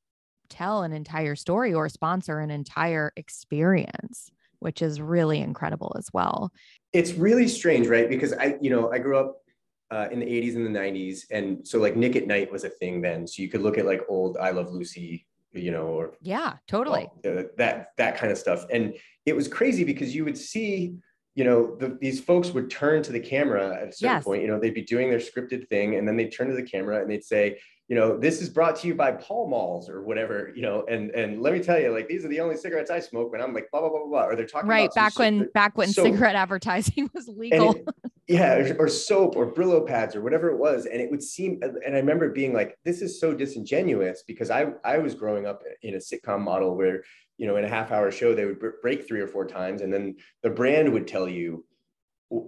[0.49, 6.53] tell an entire story or sponsor an entire experience which is really incredible as well.
[6.93, 8.09] It's really strange, right?
[8.09, 9.43] Because I, you know, I grew up
[9.91, 11.25] uh, in the 80s and the 90s.
[11.31, 13.27] And so like Nick at Night was a thing then.
[13.27, 17.09] So you could look at like old I Love Lucy, you know, or yeah, totally.
[17.25, 18.67] Well, uh, that that kind of stuff.
[18.71, 18.95] And
[19.27, 20.95] it was crazy because you would see,
[21.35, 24.25] you know, the, these folks would turn to the camera at a certain yes.
[24.25, 26.63] point, you know, they'd be doing their scripted thing and then they'd turn to the
[26.63, 30.03] camera and they'd say, you know, this is brought to you by Pall Malls or
[30.03, 32.91] whatever, you know, and and let me tell you, like these are the only cigarettes
[32.91, 35.49] I smoke when I'm like blah blah blah blah, or they're talking right back when
[35.55, 36.05] back when soap.
[36.05, 37.75] cigarette advertising was legal.
[37.75, 37.89] It,
[38.29, 41.61] yeah, or, or, soap or Brillo pads or whatever it was, and it would seem,
[41.63, 45.63] and I remember being like, this is so disingenuous because I I was growing up
[45.83, 47.03] in a sitcom model where
[47.39, 49.93] you know in a half hour show they would break three or four times, and
[49.93, 51.65] then the brand would tell you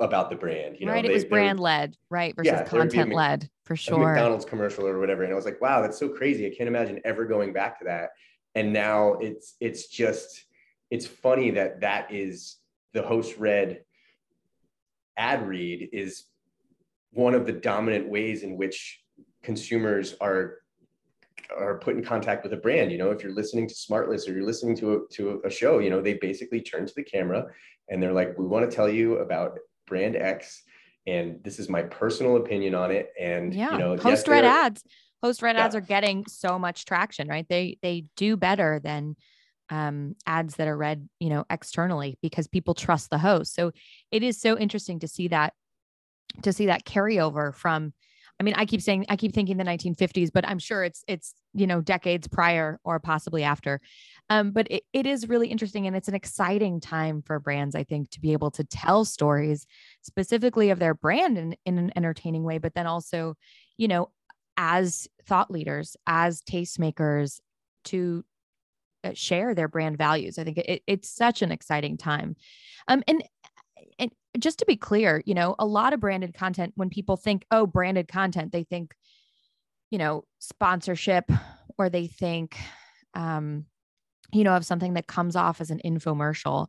[0.01, 0.77] about the brand.
[0.79, 1.05] You know, right?
[1.05, 2.37] It was brand led, right?
[2.37, 4.12] Versus yeah, content led for sure.
[4.12, 5.23] McDonald's commercial or whatever.
[5.23, 6.47] And I was like, wow, that's so crazy.
[6.47, 8.11] I can't imagine ever going back to that.
[8.55, 10.45] And now it's it's just
[10.90, 12.57] it's funny that that is
[12.93, 13.81] the host read
[15.16, 16.25] ad read is
[17.12, 19.01] one of the dominant ways in which
[19.42, 20.57] consumers are
[21.59, 24.33] are put in contact with a brand you know if you're listening to smartless or
[24.33, 27.44] you're listening to a, to a show you know they basically turn to the camera
[27.88, 29.59] and they're like we want to tell you about
[29.90, 30.62] brand X,
[31.07, 33.11] and this is my personal opinion on it.
[33.20, 34.83] And yeah, you know, host yes, read ads,
[35.23, 35.66] host read yeah.
[35.66, 37.46] ads are getting so much traction, right?
[37.46, 39.16] They they do better than
[39.71, 43.55] um, ads that are read, you know, externally because people trust the host.
[43.55, 43.73] So
[44.11, 45.55] it is so interesting to see that
[46.43, 47.93] to see that carryover from
[48.39, 51.35] I mean, I keep saying I keep thinking the 1950s, but I'm sure it's it's
[51.53, 53.81] you know decades prior or possibly after.
[54.31, 57.85] Um, but it, it is really interesting and it's an exciting time for brands, I
[57.85, 59.67] think, to be able to tell stories
[60.03, 63.35] specifically of their brand in, in an entertaining way, but then also,
[63.77, 64.11] you know,
[64.57, 67.41] as thought leaders, as tastemakers,
[67.85, 68.25] to
[69.15, 70.39] share their brand values.
[70.39, 72.37] I think it, it's such an exciting time.
[72.89, 73.23] Um, and
[73.99, 77.45] and just to be clear, you know, a lot of branded content, when people think,
[77.51, 78.95] oh, branded content, they think,
[79.91, 81.31] you know, sponsorship
[81.79, 82.57] or they think,
[83.15, 83.67] um,
[84.33, 86.69] you know, of something that comes off as an infomercial.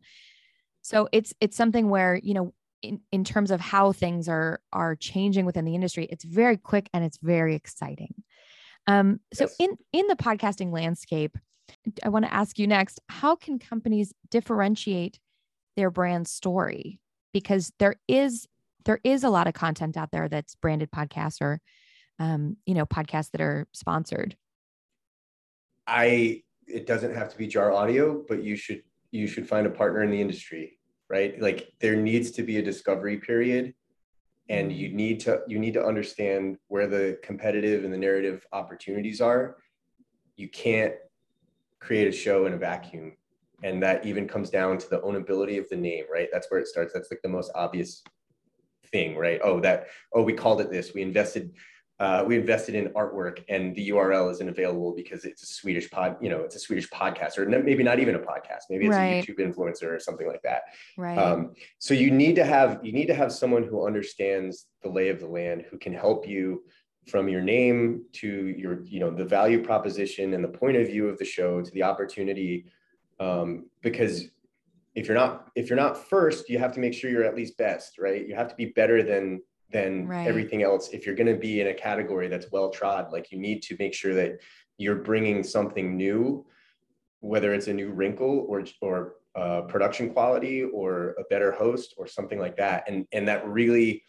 [0.81, 4.95] So it's it's something where, you know, in, in terms of how things are are
[4.95, 8.15] changing within the industry, it's very quick and it's very exciting.
[8.87, 9.55] Um, so yes.
[9.59, 11.37] in in the podcasting landscape,
[12.03, 15.19] I want to ask you next, how can companies differentiate
[15.75, 16.99] their brand story?
[17.33, 18.45] because there is
[18.83, 21.61] there is a lot of content out there that's branded podcasts or
[22.19, 24.35] um, you know podcasts that are sponsored
[25.87, 29.69] i it doesn't have to be jar audio but you should you should find a
[29.69, 31.39] partner in the industry, right?
[31.41, 33.73] Like there needs to be a discovery period
[34.49, 39.21] and you need to you need to understand where the competitive and the narrative opportunities
[39.21, 39.57] are.
[40.37, 40.93] You can't
[41.81, 43.13] create a show in a vacuum.
[43.63, 46.29] And that even comes down to the ownability of the name, right?
[46.31, 46.93] That's where it starts.
[46.93, 48.03] That's like the most obvious
[48.91, 49.39] thing, right?
[49.43, 50.93] Oh, that, oh, we called it this.
[50.93, 51.53] We invested
[52.01, 56.17] uh, we invested in artwork and the URL isn't available because it's a Swedish pod,
[56.19, 58.63] you know, it's a Swedish podcast or maybe not even a podcast.
[58.71, 59.23] Maybe it's right.
[59.23, 60.63] a YouTube influencer or something like that.
[60.97, 61.15] Right.
[61.15, 65.09] Um, so you need to have, you need to have someone who understands the lay
[65.09, 66.63] of the land, who can help you
[67.07, 71.07] from your name to your, you know, the value proposition and the point of view
[71.07, 72.65] of the show to the opportunity.
[73.19, 74.25] Um, because
[74.95, 77.57] if you're not, if you're not first, you have to make sure you're at least
[77.57, 78.27] best, right?
[78.27, 80.27] You have to be better than than right.
[80.27, 83.39] everything else if you're going to be in a category that's well trod like you
[83.39, 84.39] need to make sure that
[84.77, 86.45] you're bringing something new
[87.21, 92.05] whether it's a new wrinkle or or uh, production quality or a better host or
[92.05, 94.03] something like that and and that really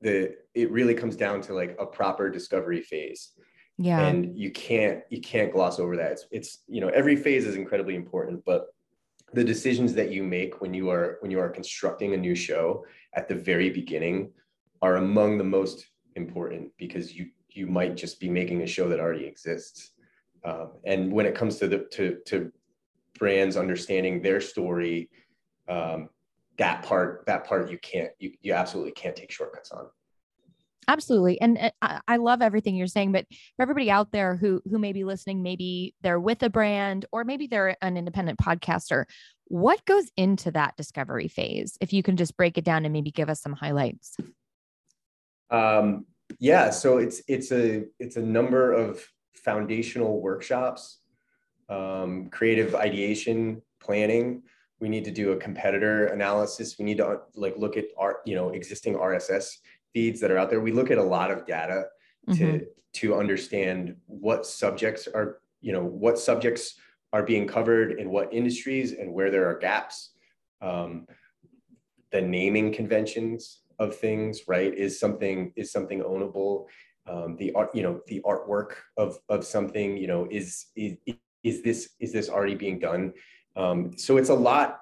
[0.00, 3.30] the it really comes down to like a proper discovery phase.
[3.76, 4.00] Yeah.
[4.00, 6.12] And you can't you can't gloss over that.
[6.12, 8.66] It's it's you know every phase is incredibly important but
[9.32, 12.84] the decisions that you make when you are when you are constructing a new show
[13.14, 14.30] at the very beginning
[14.80, 19.00] are among the most important because you you might just be making a show that
[19.00, 19.92] already exists.
[20.44, 22.52] Um, and when it comes to the to to
[23.18, 25.10] brands understanding their story,
[25.68, 26.08] um,
[26.58, 29.86] that part that part you can't you you absolutely can't take shortcuts on.
[30.88, 31.38] Absolutely.
[31.42, 35.04] And I love everything you're saying, but for everybody out there who who may be
[35.04, 39.04] listening, maybe they're with a brand or maybe they're an independent podcaster.
[39.44, 41.76] What goes into that discovery phase?
[41.82, 44.16] If you can just break it down and maybe give us some highlights.
[45.50, 46.06] Um,
[46.38, 51.00] yeah, so it's it's a it's a number of foundational workshops,
[51.68, 54.42] um, creative ideation, planning.
[54.80, 56.78] We need to do a competitor analysis.
[56.78, 59.56] We need to like look at our you know existing RSS
[59.92, 60.60] feeds that are out there.
[60.60, 61.84] We look at a lot of data
[62.28, 62.64] to mm-hmm.
[62.94, 66.74] to understand what subjects are you know what subjects
[67.12, 70.10] are being covered in what industries and where there are gaps.
[70.60, 71.06] Um,
[72.10, 76.66] the naming conventions of things, right, is something is something ownable.
[77.06, 80.96] Um, the art, you know, the artwork of of something, you know, is is
[81.42, 83.12] is this is this already being done?
[83.56, 84.80] Um, so it's a lot.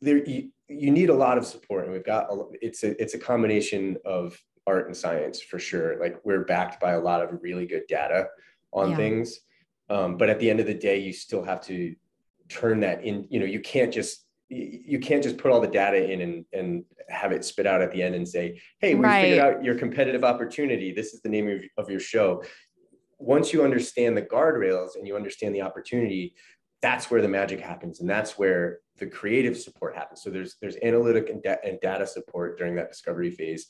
[0.00, 3.14] There, you, you need a lot of support, and we've got a, it's a it's
[3.14, 6.00] a combination of art and science for sure.
[6.00, 8.28] Like we're backed by a lot of really good data
[8.72, 8.96] on yeah.
[8.96, 9.40] things,
[9.90, 11.94] um, but at the end of the day, you still have to
[12.48, 13.26] turn that in.
[13.30, 16.84] You know, you can't just you can't just put all the data in and, and
[17.08, 19.22] have it spit out at the end and say, hey, we right.
[19.22, 20.92] figured out your competitive opportunity.
[20.92, 22.42] This is the name of, of your show.
[23.18, 26.34] Once you understand the guardrails and you understand the opportunity,
[26.82, 28.00] that's where the magic happens.
[28.00, 30.22] And that's where the creative support happens.
[30.22, 33.66] So there's there's analytic and, da- and data support during that discovery phase.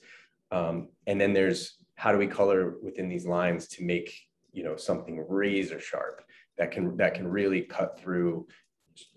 [0.50, 4.18] Um, and then there's how do we color within these lines to make
[4.52, 6.22] you know something razor sharp
[6.58, 8.46] that can that can really cut through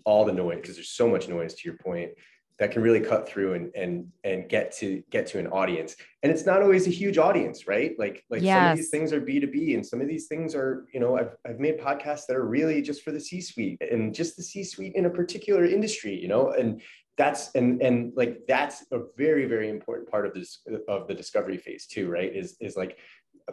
[0.04, 2.10] all the noise because there's so much noise to your point
[2.58, 5.96] that can really cut through and and and get to get to an audience.
[6.22, 7.92] And it's not always a huge audience right?
[7.98, 8.56] Like like yes.
[8.56, 11.36] some of these things are b2b and some of these things are you know I've,
[11.46, 14.64] I've made podcasts that are really just for the c suite and just the c
[14.64, 16.50] suite in a particular industry you know?
[16.50, 16.80] And
[17.16, 21.56] that's and and like that's a very very important part of this of the discovery
[21.56, 22.34] phase too right?
[22.34, 22.98] Is is like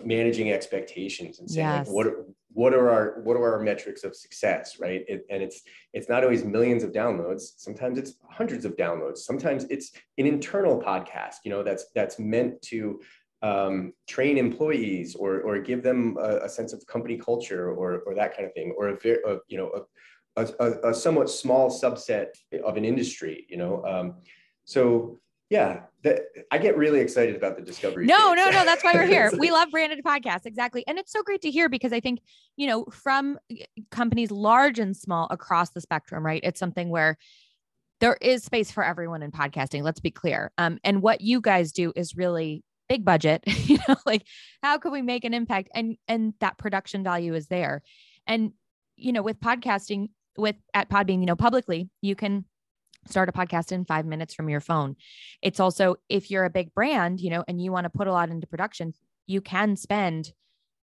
[0.04, 1.88] managing expectations and saying yes.
[1.88, 2.08] like, what
[2.54, 5.04] what are our what are our metrics of success right?
[5.08, 5.62] It, and it's
[5.94, 7.42] it's not always millions of downloads.
[7.58, 9.20] Sometimes it's hundreds of downloads.
[9.20, 13.00] Sometimes it's an internal podcast you know that's that's meant to
[13.42, 18.16] um, train employees or or give them a, a, sense of company culture or or
[18.16, 18.94] that kind of thing or a,
[19.28, 19.86] a you know
[20.36, 22.28] a, a, a somewhat small subset
[22.66, 24.16] of an industry you know um,
[24.64, 28.94] so yeah that i get really excited about the discovery no no no that's why
[28.94, 29.32] we're here.
[29.38, 30.84] We love branded podcasts exactly.
[30.88, 32.22] And it's so great to hear because i think
[32.56, 33.38] you know from
[33.92, 36.42] companies large and small across the spectrum right?
[36.44, 37.18] It's something where
[38.02, 40.52] there is space for everyone in podcasting let's be clear.
[40.58, 44.26] Um, and what you guys do is really big budget you know like
[44.62, 45.70] how can we make an impact?
[45.76, 47.84] And and that production value is there.
[48.26, 48.54] And
[48.96, 52.46] you know with podcasting with at podbean you know publicly you can
[53.08, 54.96] start a podcast in five minutes from your phone.
[55.42, 58.12] It's also, if you're a big brand, you know, and you want to put a
[58.12, 58.94] lot into production,
[59.28, 60.32] you can spend,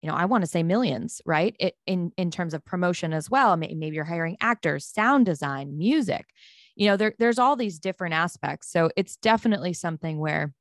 [0.02, 1.56] you know, I want to say millions, right?
[1.60, 3.58] It, in, in terms of promotion as well.
[3.58, 6.26] Maybe, you're hiring actors, sound design, music,
[6.76, 8.72] you know, there, there's all these different aspects.
[8.72, 10.54] So it's definitely something where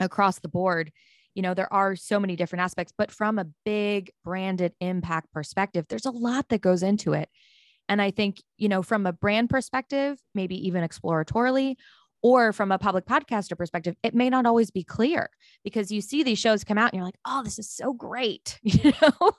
[0.00, 0.92] across the board,
[1.34, 5.86] you know, there are so many different aspects, but from a big branded impact perspective,
[5.88, 7.28] there's a lot that goes into it.
[7.88, 11.76] And I think, you know, from a brand perspective, maybe even exploratorily,
[12.22, 15.30] or from a public podcaster perspective, it may not always be clear
[15.62, 18.58] because you see these shows come out and you're like, oh, this is so great,
[18.62, 19.32] you know,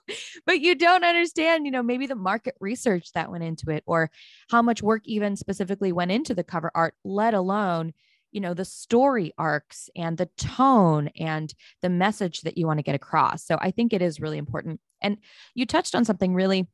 [0.46, 4.10] but you don't understand, you know, maybe the market research that went into it or
[4.50, 7.94] how much work even specifically went into the cover art, let alone,
[8.32, 12.84] you know, the story arcs and the tone and the message that you want to
[12.84, 13.46] get across.
[13.46, 14.80] So I think it is really important.
[15.02, 15.18] And
[15.54, 16.68] you touched on something really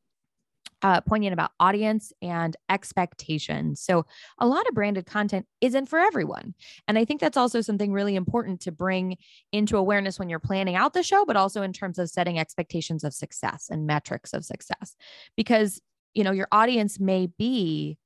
[0.86, 3.82] uh, poignant about audience and expectations.
[3.82, 4.06] So,
[4.38, 6.54] a lot of branded content isn't for everyone.
[6.88, 9.18] And I think that's also something really important to bring
[9.52, 13.04] into awareness when you're planning out the show, but also in terms of setting expectations
[13.04, 14.96] of success and metrics of success.
[15.36, 15.82] Because,
[16.14, 17.98] you know, your audience may be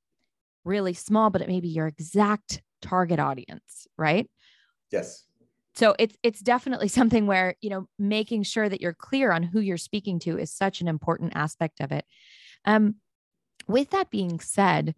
[0.63, 4.29] really small, but it may be your exact target audience, right?
[4.89, 5.25] Yes.
[5.75, 9.59] So it's it's definitely something where, you know, making sure that you're clear on who
[9.59, 12.05] you're speaking to is such an important aspect of it.
[12.65, 12.95] Um,
[13.67, 14.95] with that being said,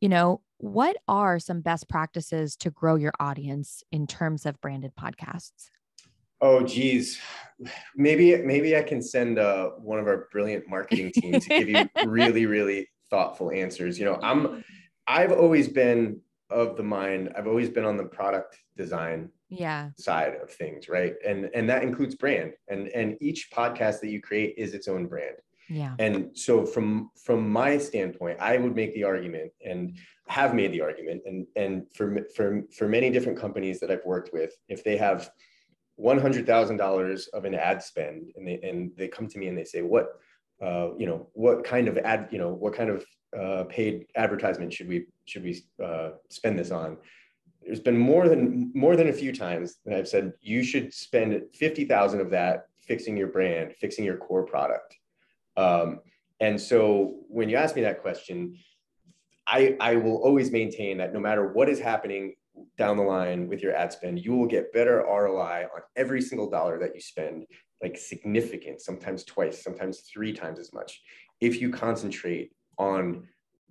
[0.00, 4.92] you know, what are some best practices to grow your audience in terms of branded
[4.94, 5.70] podcasts?
[6.42, 7.20] Oh, geez,
[7.96, 11.88] maybe maybe I can send uh, one of our brilliant marketing team to give you
[12.06, 13.98] really really thoughtful answers.
[13.98, 14.64] You know, I'm
[15.06, 17.32] I've always been of the mind.
[17.36, 21.14] I've always been on the product design yeah side of things, right?
[21.26, 22.52] And and that includes brand.
[22.68, 25.36] And and each podcast that you create is its own brand.
[25.70, 25.94] Yeah.
[26.00, 30.82] And so from from my standpoint, I would make the argument and have made the
[30.82, 34.96] argument and and for for for many different companies that I've worked with, if they
[34.96, 35.30] have
[35.94, 39.46] one hundred thousand dollars of an ad spend and they and they come to me
[39.46, 40.18] and they say, what
[40.60, 43.06] uh, you know, what kind of ad, you know, what kind of
[43.38, 46.96] uh, paid advertisement should we should we uh, spend this on?
[47.62, 51.42] There's been more than more than a few times that I've said you should spend
[51.54, 54.96] fifty thousand of that fixing your brand, fixing your core product.
[55.56, 56.00] Um,
[56.40, 58.56] and so when you ask me that question,
[59.46, 62.34] I, I will always maintain that no matter what is happening
[62.78, 66.48] down the line with your ad spend, you will get better ROI on every single
[66.48, 67.46] dollar that you spend,
[67.82, 71.00] like significant, sometimes twice, sometimes three times as much,
[71.40, 73.26] if you concentrate on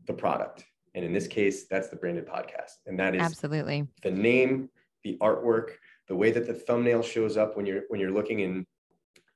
[0.08, 0.66] the product.
[0.96, 2.74] And in this case, that's the branded podcast.
[2.86, 4.70] And that is absolutely the name,
[5.04, 5.72] the artwork,
[6.08, 8.66] the way that the thumbnail shows up when you're when you're looking in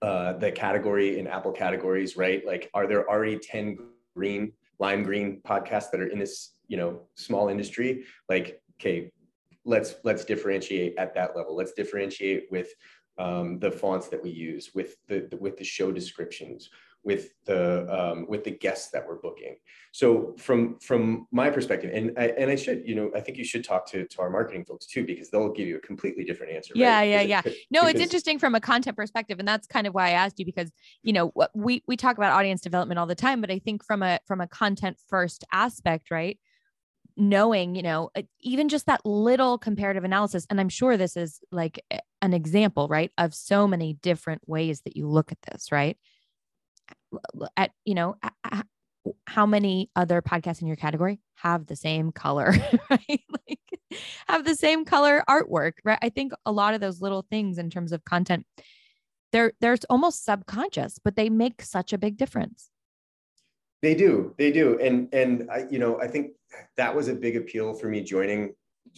[0.03, 2.45] uh, the category in Apple categories, right?
[2.45, 3.77] Like, are there already 10
[4.13, 8.03] green, lime green podcasts that are in this, you know, small industry?
[8.27, 9.13] Like, okay,
[9.63, 11.55] let's let's differentiate at that level.
[11.55, 12.67] Let's differentiate with
[13.17, 16.69] um, the fonts that we use, with the, the with the show descriptions,
[17.03, 19.57] with the um, with the guests that we're booking.
[19.91, 23.43] So from from my perspective, and I, and I should you know I think you
[23.43, 26.53] should talk to to our marketing folks too because they'll give you a completely different
[26.53, 26.73] answer.
[26.75, 27.09] Yeah, right?
[27.09, 27.41] yeah, yeah.
[27.45, 30.11] It, no, because, it's interesting from a content perspective, and that's kind of why I
[30.11, 30.71] asked you because
[31.03, 34.01] you know we we talk about audience development all the time, but I think from
[34.01, 36.39] a from a content first aspect, right?
[37.15, 41.79] knowing you know even just that little comparative analysis and i'm sure this is like
[42.23, 45.97] an example right of so many different ways that you look at this right
[47.57, 48.15] at you know
[49.27, 52.53] how many other podcasts in your category have the same color
[52.89, 53.21] right?
[53.49, 53.59] Like
[54.27, 55.99] have the same color artwork right?
[56.01, 58.45] I think a lot of those little things in terms of content
[59.31, 62.69] they're they're almost subconscious but they make such a big difference.
[63.81, 64.79] They do they do.
[64.79, 66.31] And and i you know i think
[66.77, 68.53] that was a big appeal for me joining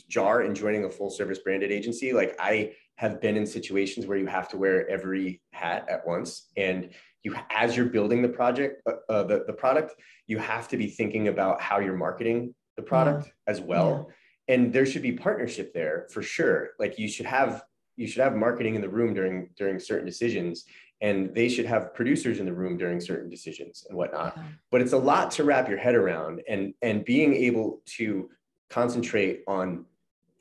[0.09, 2.13] jar and joining a full service branded agency.
[2.13, 6.49] Like i have been in situations where you have to wear every hat at once
[6.55, 6.89] and
[7.23, 9.93] you as you're building the project uh, uh, the, the product
[10.27, 13.31] you have to be thinking about how you're marketing the product yeah.
[13.47, 14.07] as well
[14.47, 14.55] yeah.
[14.55, 17.63] and there should be partnership there for sure like you should have
[17.97, 20.65] you should have marketing in the room during during certain decisions
[21.01, 24.43] and they should have producers in the room during certain decisions and whatnot yeah.
[24.71, 28.29] but it's a lot to wrap your head around and and being able to
[28.69, 29.85] concentrate on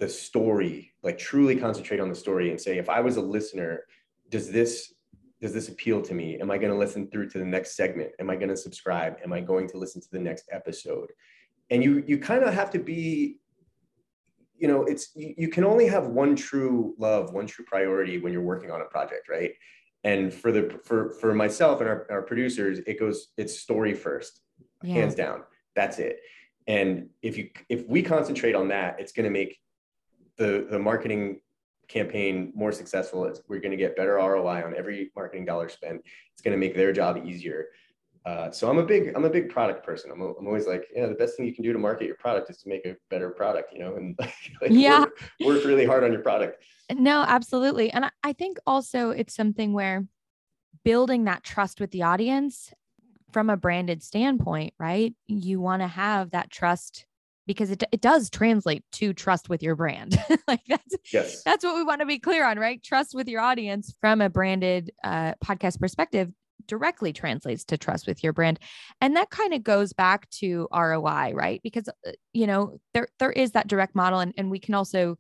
[0.05, 3.85] the story like truly concentrate on the story and say if i was a listener
[4.31, 4.95] does this
[5.45, 6.41] does this appeal to me?
[6.41, 8.13] Am I going to listen through to the next segment?
[8.19, 9.19] Am I going to subscribe?
[9.23, 11.11] Am I going to listen to the next episode?
[11.69, 13.41] And you you kind of have to be
[14.57, 18.33] you know it's you, you, can only have one true love one true priority when
[18.33, 19.53] you're working on a project right
[20.05, 24.41] and for the for for myself and our, our producers it goes it's story first
[24.83, 24.95] yeah.
[24.95, 25.43] hands down
[25.75, 26.21] that's it
[26.69, 29.59] and if you if we concentrate on that it's going to make
[30.37, 31.41] the the marketing
[31.89, 33.25] campaign more successful.
[33.27, 36.03] It's, we're going to get better ROI on every marketing dollar spent.
[36.33, 37.67] It's going to make their job easier.
[38.25, 40.11] Uh, so I'm a big I'm a big product person.
[40.11, 42.17] I'm, a, I'm always like, yeah, the best thing you can do to market your
[42.17, 44.19] product is to make a better product, you know, and
[44.63, 46.63] like, yeah, work, work really hard on your product.
[46.91, 50.07] No, absolutely, and I think also it's something where
[50.85, 52.73] building that trust with the audience
[53.33, 55.15] from a branded standpoint, right?
[55.27, 57.05] You want to have that trust
[57.47, 60.19] because it, it does translate to trust with your brand.
[60.49, 61.43] like that's yes.
[61.43, 62.83] that's what we want to be clear on, right?
[62.83, 66.31] Trust with your audience from a branded uh, podcast perspective
[66.67, 68.59] directly translates to trust with your brand.
[69.01, 71.61] And that kind of goes back to ROI, right?
[71.63, 75.17] Because uh, you know, there there is that direct model and and we can also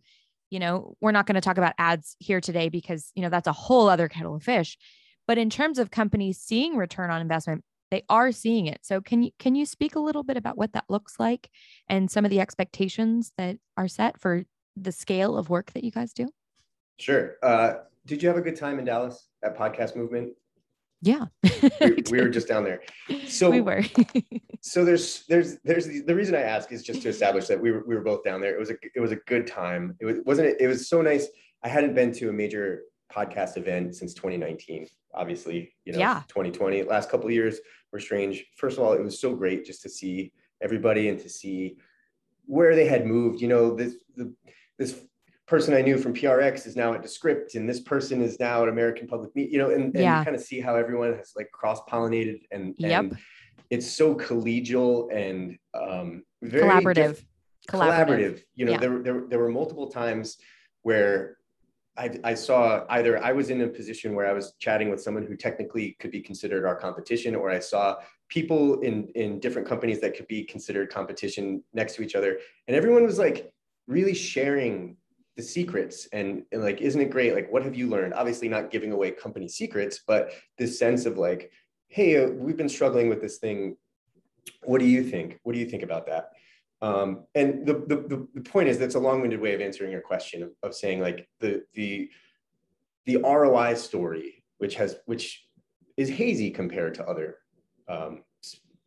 [0.51, 3.49] you know, we're not going to talk about ads here today because, you know, that's
[3.49, 4.79] a whole other kettle of fish.
[5.27, 7.64] But in terms of companies seeing return on investment,
[7.95, 8.81] they are seeing it.
[8.83, 11.49] So can you can you speak a little bit about what that looks like
[11.89, 14.43] and some of the expectations that are set for
[14.77, 16.29] the scale of work that you guys do?
[16.99, 17.37] Sure.
[17.41, 17.75] Uh,
[18.05, 20.33] did you have a good time in Dallas at Podcast Movement?
[21.03, 21.27] Yeah,
[21.81, 22.81] we, we, were just down there.
[23.29, 23.83] So we were.
[24.61, 27.71] so there's there's there's the, the, reason I ask is just to establish that we
[27.71, 28.57] were we were both down there.
[28.57, 29.97] It was a it was a good time.
[30.01, 31.29] It was wasn't it, it was so nice.
[31.63, 32.85] I hadn't been to a major
[33.15, 34.89] podcast event since 2019.
[35.15, 36.23] Obviously, you know, yeah.
[36.29, 36.83] 2020.
[36.83, 37.61] Last couple of years
[37.95, 38.45] were strange.
[38.57, 41.79] First of all, it was so great just to see everybody and to see
[42.45, 43.41] where they had moved.
[43.41, 44.35] You know, this the,
[44.79, 45.01] this
[45.47, 48.69] person I knew from PRX is now at Descript, and this person is now at
[48.69, 50.25] American Public Media, you know, and, and yeah.
[50.25, 53.05] kind of see how everyone has like cross pollinated and, yep.
[53.05, 53.19] and
[53.71, 56.95] it's so collegial and um, very collaborative.
[56.95, 57.25] Diff-
[57.71, 58.09] collaborative.
[58.09, 58.43] collaborative.
[58.57, 58.79] You know, yeah.
[58.79, 60.39] there, there, there were multiple times
[60.83, 61.37] where
[61.97, 65.25] I, I saw either I was in a position where I was chatting with someone
[65.25, 67.97] who technically could be considered our competition, or I saw
[68.29, 72.39] people in, in different companies that could be considered competition next to each other.
[72.67, 73.53] And everyone was like
[73.87, 74.97] really sharing
[75.37, 76.09] the secrets.
[76.13, 77.35] And, and like isn't it great?
[77.35, 78.15] Like what have you learned?
[78.15, 81.51] Obviously not giving away company secrets but this sense of like
[81.89, 83.77] hey uh, we've been struggling with this thing.
[84.63, 85.39] What do you think?
[85.43, 86.33] What do you think about that
[86.85, 90.43] um, and the, the the point is that's a long-winded way of answering your question
[90.43, 92.11] of, of saying like the the
[93.07, 95.47] the ROI story which has which
[95.97, 97.39] is hazy compared to other
[97.89, 98.22] um,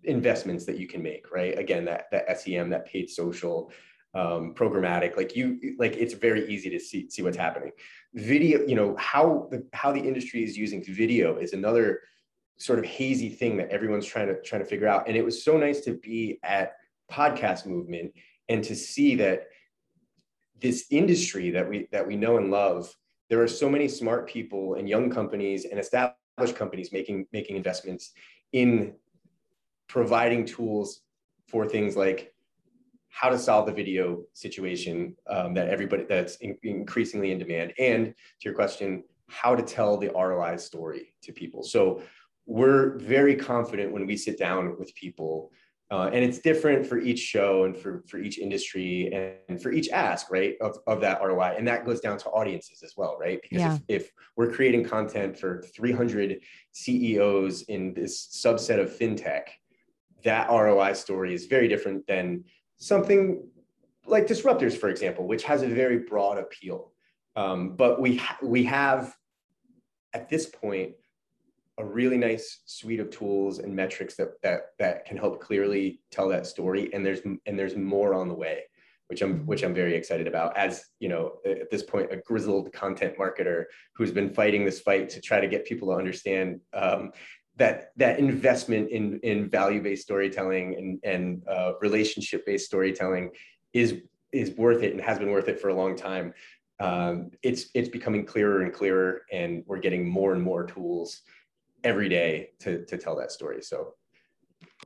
[0.03, 1.57] investments that you can make right?
[1.57, 3.71] Again that that SEM that paid social
[4.13, 7.71] um, programmatic like you like it's very easy to see see what's happening.
[8.13, 12.01] Video you know how the how the industry is using video is another
[12.59, 15.07] sort of hazy thing that everyone's trying to trying to figure out.
[15.07, 16.73] And it was so nice to be at
[17.11, 18.13] podcast movement
[18.49, 19.47] and to see that
[20.59, 22.93] this industry that we that we know and love
[23.29, 28.11] there are so many smart people and young companies and established companies making making investments
[28.53, 28.93] in
[29.87, 31.01] providing tools
[31.47, 32.33] for things like
[33.09, 37.73] how to solve the video situation um, that everybody that's in, increasingly in demand.
[37.79, 41.63] And to your question how to tell the roi story to people.
[41.63, 42.01] So
[42.45, 45.51] we're very confident when we sit down with people
[45.89, 49.71] uh, and it's different for each show and for, for each industry and, and, for
[49.71, 53.17] each ask right of, of that roi and that goes down to audiences as well
[53.19, 53.77] right because yeah.
[53.87, 56.41] if, if we're creating content for 300
[56.73, 59.43] ceos in this subset of fintech
[60.23, 62.43] that roi story is very different than
[62.77, 63.43] something
[64.07, 66.91] like disruptors, for example, which has a very broad appeal.
[67.35, 69.15] Um, but we ha- we have
[70.13, 70.93] at this point
[71.77, 76.27] a really nice suite of tools and metrics that that that can help clearly tell
[76.29, 76.91] that story.
[76.93, 78.63] And there's and there's more on the way,
[79.07, 80.57] which I'm which I'm very excited about.
[80.57, 83.65] As you know, at this point, a grizzled content marketer
[83.95, 87.11] who's been fighting this fight to try to get people to understand um,
[87.57, 93.29] that that investment in in value based storytelling and and uh, relationship based storytelling
[93.73, 93.97] is
[94.33, 96.33] is worth it and has been worth it for a long time.
[96.79, 101.21] Um, it's it's becoming clearer and clearer, and we're getting more and more tools
[101.87, 103.61] every day to to tell that story.
[103.61, 103.93] So,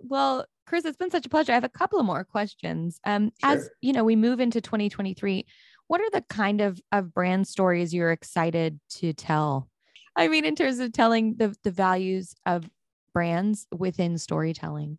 [0.04, 1.52] well, Chris, it's been such a pleasure.
[1.52, 2.99] I have a couple of more questions.
[3.06, 3.52] Um, sure.
[3.52, 5.45] as you know, we move into 2023.
[5.88, 9.68] What are the kind of of brand stories you're excited to tell
[10.16, 12.70] I mean, in terms of telling the the values of
[13.14, 14.97] brands within storytelling.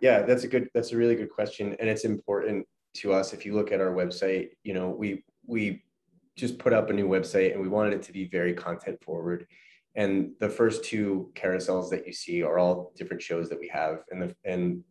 [0.00, 0.68] Yeah, that's a good.
[0.74, 3.32] That's a really good question, and it's important to us.
[3.32, 5.84] If you look at our website, you know, we we
[6.36, 9.46] just put up a new website, and we wanted it to be very content forward.
[9.94, 14.04] And the first two carousels that you see are all different shows that we have,
[14.10, 14.82] and the and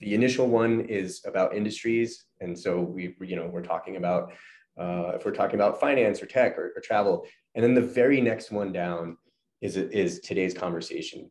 [0.00, 4.32] the initial one is about industries, and so we you know we're talking about
[4.78, 7.26] uh, if we're talking about finance or tech or, or, travel.
[7.54, 9.16] And then the very next one down
[9.60, 11.30] is, is today's conversation,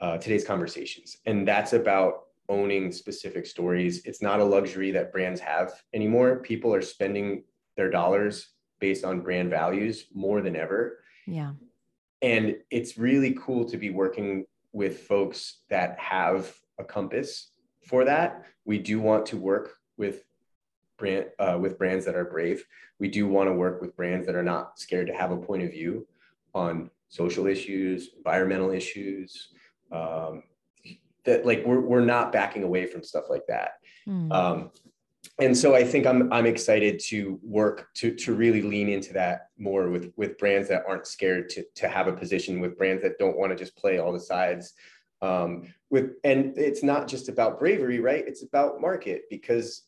[0.00, 1.16] uh, today's conversations.
[1.26, 4.04] And that's about owning specific stories.
[4.04, 6.36] It's not a luxury that brands have anymore.
[6.36, 7.42] People are spending
[7.76, 11.00] their dollars based on brand values more than ever.
[11.26, 11.52] Yeah.
[12.26, 17.52] And it's really cool to be working with folks that have a compass
[17.86, 18.46] for that.
[18.64, 20.24] We do want to work with
[20.98, 22.64] brand uh, with brands that are brave.
[22.98, 25.62] We do want to work with brands that are not scared to have a point
[25.62, 26.06] of view
[26.52, 29.48] on social issues, environmental issues,
[29.92, 30.42] um,
[31.24, 33.74] that like we're, we're not backing away from stuff like that
[34.08, 34.32] Mm.
[34.32, 34.70] um,
[35.38, 39.50] and so I think I'm I'm excited to work to to really lean into that
[39.58, 43.18] more with with brands that aren't scared to to have a position with brands that
[43.18, 44.74] don't want to just play all the sides.
[45.22, 48.24] Um, with and it's not just about bravery, right?
[48.26, 49.82] It's about market because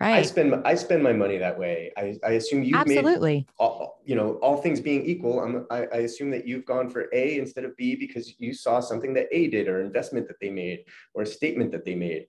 [0.00, 0.16] right.
[0.16, 1.92] I spend I spend my money that way.
[1.96, 3.46] I, I assume you've made Absolutely.
[3.58, 5.40] all, you know all things being equal.
[5.40, 8.80] I'm, I, I assume that you've gone for A instead of B because you saw
[8.80, 10.84] something that A did or investment that they made
[11.14, 12.26] or a statement that they made.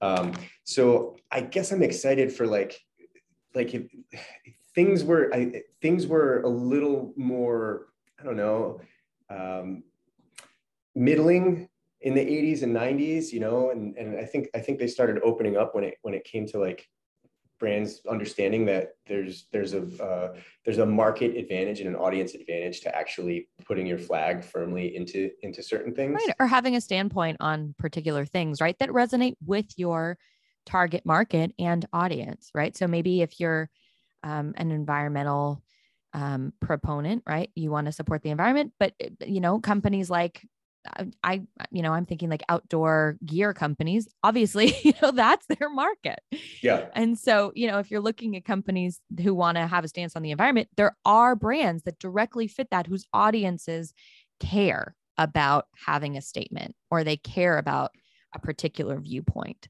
[0.00, 0.32] Um,
[0.64, 2.78] so I guess I'm excited for like
[3.54, 7.86] like if, if things were I, things were a little more
[8.20, 8.80] I don't know
[9.30, 9.82] um,
[10.94, 11.68] middling
[12.02, 15.20] in the 80s and 90s, you know, and and I think I think they started
[15.24, 16.88] opening up when it when it came to like
[17.58, 22.80] brands understanding that there's there's a uh, there's a market advantage and an audience advantage
[22.80, 26.14] to actually putting your flag firmly into into certain things.
[26.14, 26.34] Right.
[26.38, 30.18] Or having a standpoint on particular things, right, that resonate with your
[30.66, 32.76] target market and audience, right?
[32.76, 33.70] So maybe if you're
[34.22, 35.62] um, an environmental
[36.12, 38.94] um, proponent, right, you want to support the environment, but
[39.24, 40.42] you know, companies like
[41.22, 44.08] I, you know, I'm thinking like outdoor gear companies.
[44.22, 46.20] Obviously, you know, that's their market.
[46.62, 46.86] Yeah.
[46.94, 50.16] And so, you know, if you're looking at companies who want to have a stance
[50.16, 53.92] on the environment, there are brands that directly fit that whose audiences
[54.40, 57.90] care about having a statement or they care about
[58.34, 59.68] a particular viewpoint.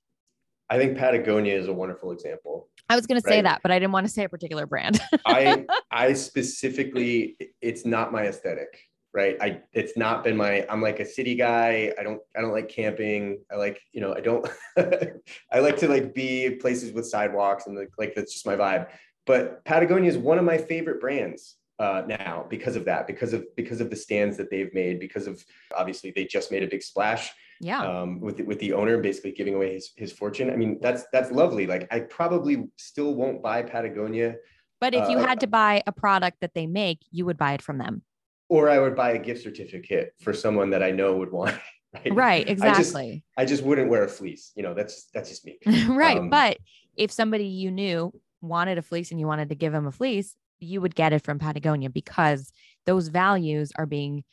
[0.68, 2.68] I think Patagonia is a wonderful example.
[2.88, 5.00] I was going to say that, but I didn't want to say a particular brand.
[5.24, 8.80] I I specifically it's not my aesthetic,
[9.16, 9.36] right?
[9.40, 11.92] I it's not been my I'm like a city guy.
[11.98, 13.40] I don't I don't like camping.
[13.50, 14.46] I like, you know, I don't
[14.76, 18.88] I like to like be places with sidewalks and like, like that's just my vibe.
[19.24, 23.44] But Patagonia is one of my favorite brands uh, now because of that, because of
[23.56, 25.42] because of the stands that they've made, because of
[25.74, 27.82] obviously they just made a big splash yeah.
[27.82, 30.50] um, with the, with the owner basically giving away his, his fortune.
[30.50, 31.66] I mean, that's that's lovely.
[31.66, 34.36] Like I probably still won't buy Patagonia,
[34.78, 37.54] But if you uh, had to buy a product that they make, you would buy
[37.54, 38.02] it from them.
[38.48, 41.54] Or I would buy a gift certificate for someone that I know would want.
[42.04, 42.14] Right.
[42.14, 42.40] Right.
[42.46, 43.24] I just, Exactly.
[43.38, 44.52] I just wouldn't wear a fleece.
[44.54, 45.56] You know, that's that's just me.
[45.88, 46.18] right.
[46.18, 46.58] Um, but
[46.94, 50.36] if somebody you knew wanted a fleece and you wanted to give them a fleece,
[50.58, 52.52] you would get it from Patagonia because
[52.84, 54.24] those values are being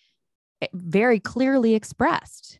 [0.61, 2.59] eh, very clearly expressed.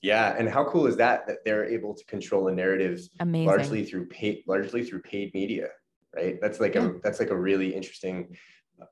[0.00, 3.46] Yeah, and how cool is that that they're able to control a narrative Amazing.
[3.46, 5.68] largely through paid largely through paid media,
[6.16, 6.40] right?
[6.40, 6.88] That's like Yeah.
[6.88, 8.36] a that's like a really interesting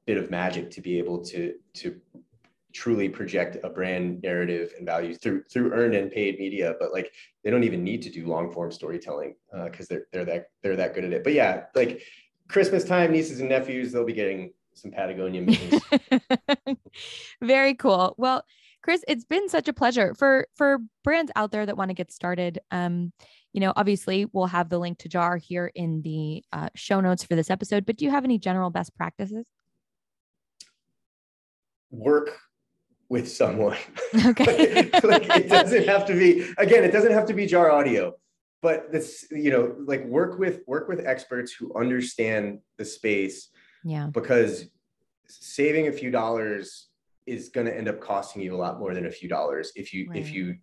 [0.07, 2.01] bit of magic to be able to to
[2.73, 7.13] truly project a brand narrative and values through through earned and paid media but like
[7.43, 10.95] they don't even need to do long form storytelling because they're they're that they're that
[10.95, 12.03] good at it but yeah like
[12.49, 15.83] christmas time nieces and nephews they'll be getting some patagonia mittens
[17.43, 18.15] very cool.
[18.19, 18.45] Well,
[18.83, 22.13] Chris, it's been such a pleasure for for brands out there that want to get
[22.13, 22.61] started.
[22.71, 23.13] Um,
[23.53, 27.25] you know, obviously we'll have the link to Jar here in the uh, show notes
[27.25, 27.85] for this episode.
[27.85, 29.47] But do you have any general best practices?
[31.91, 32.39] Work
[33.09, 33.77] with someone
[34.27, 34.91] Okay.
[35.05, 38.15] like it doesn't have to be again it doesn't have to be jar audio
[38.63, 43.49] but this you know like work with work with experts who understand the space
[43.85, 44.09] yeah.
[44.13, 44.67] because
[45.27, 46.89] saving a few dollars
[47.27, 49.93] is going to end up costing you a lot more than a few dollars if
[49.93, 50.57] you if you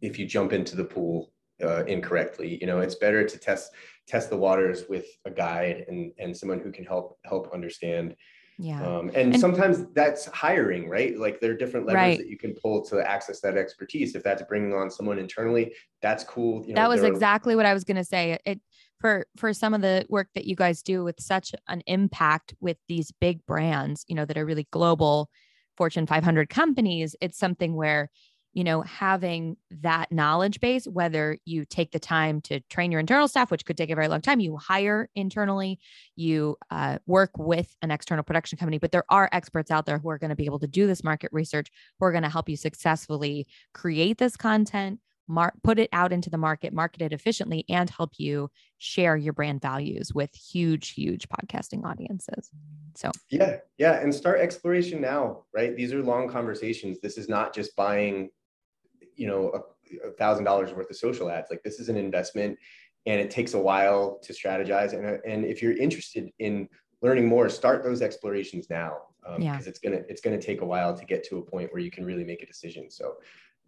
[0.00, 3.70] if you jump into the pool uh, incorrectly you know it's better to test
[4.06, 8.14] test the waters with a guide and and someone who can help help understand
[8.62, 8.80] Yeah.
[8.86, 12.18] um, and, And- sometimes that's hiring right like there are different levers Right.
[12.18, 16.22] that you can pull to access that expertise if that's bringing on someone internally that's
[16.22, 18.38] cool you know that was exactly what I was going to say.
[18.44, 18.60] It
[19.00, 22.76] for for some of the work that you guys do with such an impact with
[22.88, 25.28] these big brands, you know, that are really global
[25.76, 28.10] Fortune 500 companies, it's something where
[28.52, 33.28] you know having that knowledge base whether you take the time to train your internal
[33.28, 35.78] staff which could take a very long time you hire internally
[36.16, 40.10] you uh, work with an external production company but there are experts out there who
[40.10, 42.48] are going to be able to do this market research who are going to help
[42.48, 47.64] you successfully create this content mar- put it out into the market, market it efficiently,
[47.68, 52.50] and help you share your brand values with huge, huge podcasting audiences.
[52.94, 55.74] So, Yeah, yeah, and start exploration now, right?
[55.74, 57.00] These are long conversations.
[57.00, 58.30] This is not just buying,
[59.16, 59.64] you know,
[60.04, 61.50] a thousand dollars worth of social ads.
[61.50, 62.58] Like this is an investment,
[63.06, 64.92] and it takes a while to strategize.
[64.92, 66.68] And and if you're interested in
[67.02, 69.58] learning more, start those explorations now, because Yeah.
[69.66, 72.04] it's gonna it's gonna take a while to get to a point where you can
[72.04, 72.90] really make a decision.
[72.90, 73.16] So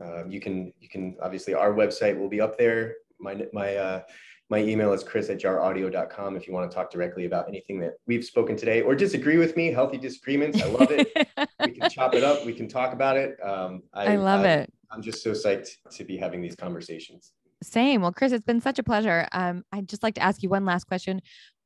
[0.00, 2.96] um, you can you can obviously our website will be up there.
[3.20, 4.02] My my uh,
[4.50, 7.94] my email is chris at jaraudio.com if you want to talk directly about anything that
[8.06, 9.72] we've spoken today or disagree with me.
[9.72, 10.60] Healthy disagreements.
[10.60, 11.28] I love it.
[11.64, 12.44] we can chop it up.
[12.44, 13.38] We can talk about it.
[13.42, 14.72] Um, I love it.
[14.94, 17.32] I'm just so psyched to be having these conversations.
[17.62, 18.02] Same.
[18.02, 19.26] Well, Chris, it's been such a pleasure.
[19.32, 21.20] Um, I'd just like to ask you one last question.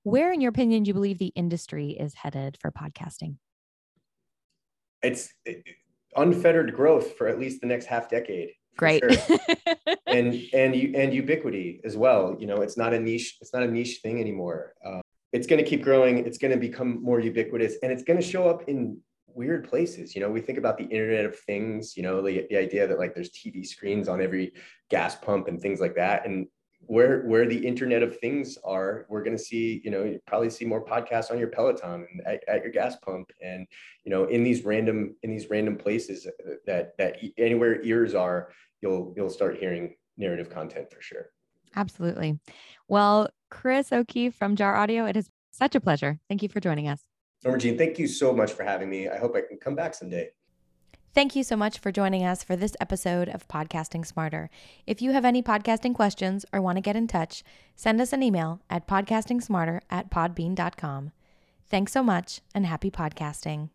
[0.04, 3.36] Where, in your opinion, do you believe the industry is headed for podcasting?
[5.02, 5.34] It's
[6.16, 8.50] unfettered growth for at least the next half decade.
[8.76, 9.02] Great.
[9.02, 9.38] Sure.
[10.06, 12.36] and and and ubiquity as well.
[12.38, 13.36] You know, it's not a niche.
[13.40, 14.72] It's not a niche thing anymore.
[14.86, 15.02] Um,
[15.32, 16.18] it's going to keep growing.
[16.18, 18.98] It's going to become more ubiquitous, and it's going to show up in
[19.38, 20.14] weird places.
[20.14, 21.96] You know, we think about the Internet of Things.
[21.96, 24.52] You know, the the idea that like there's TV screens on every
[24.90, 26.48] gas pump and things like that, and
[26.80, 30.48] where where the internet of things are we're going to see you know you probably
[30.48, 33.66] see more podcasts on your peloton and at, at, your gas pump and
[34.04, 36.26] you know in these random in these random places
[36.66, 41.30] that that anywhere ears are you'll you'll start hearing narrative content for sure
[41.74, 42.38] absolutely
[42.86, 46.86] well chris o'keefe from jar audio it is such a pleasure thank you for joining
[46.86, 47.00] us
[47.44, 49.94] norma jean thank you so much for having me i hope i can come back
[49.94, 50.28] someday
[51.14, 54.50] Thank you so much for joining us for this episode of Podcasting Smarter.
[54.86, 57.42] If you have any podcasting questions or want to get in touch,
[57.74, 61.12] send us an email at podcastingsmarter at podbean.com.
[61.66, 63.70] Thanks so much and happy podcasting.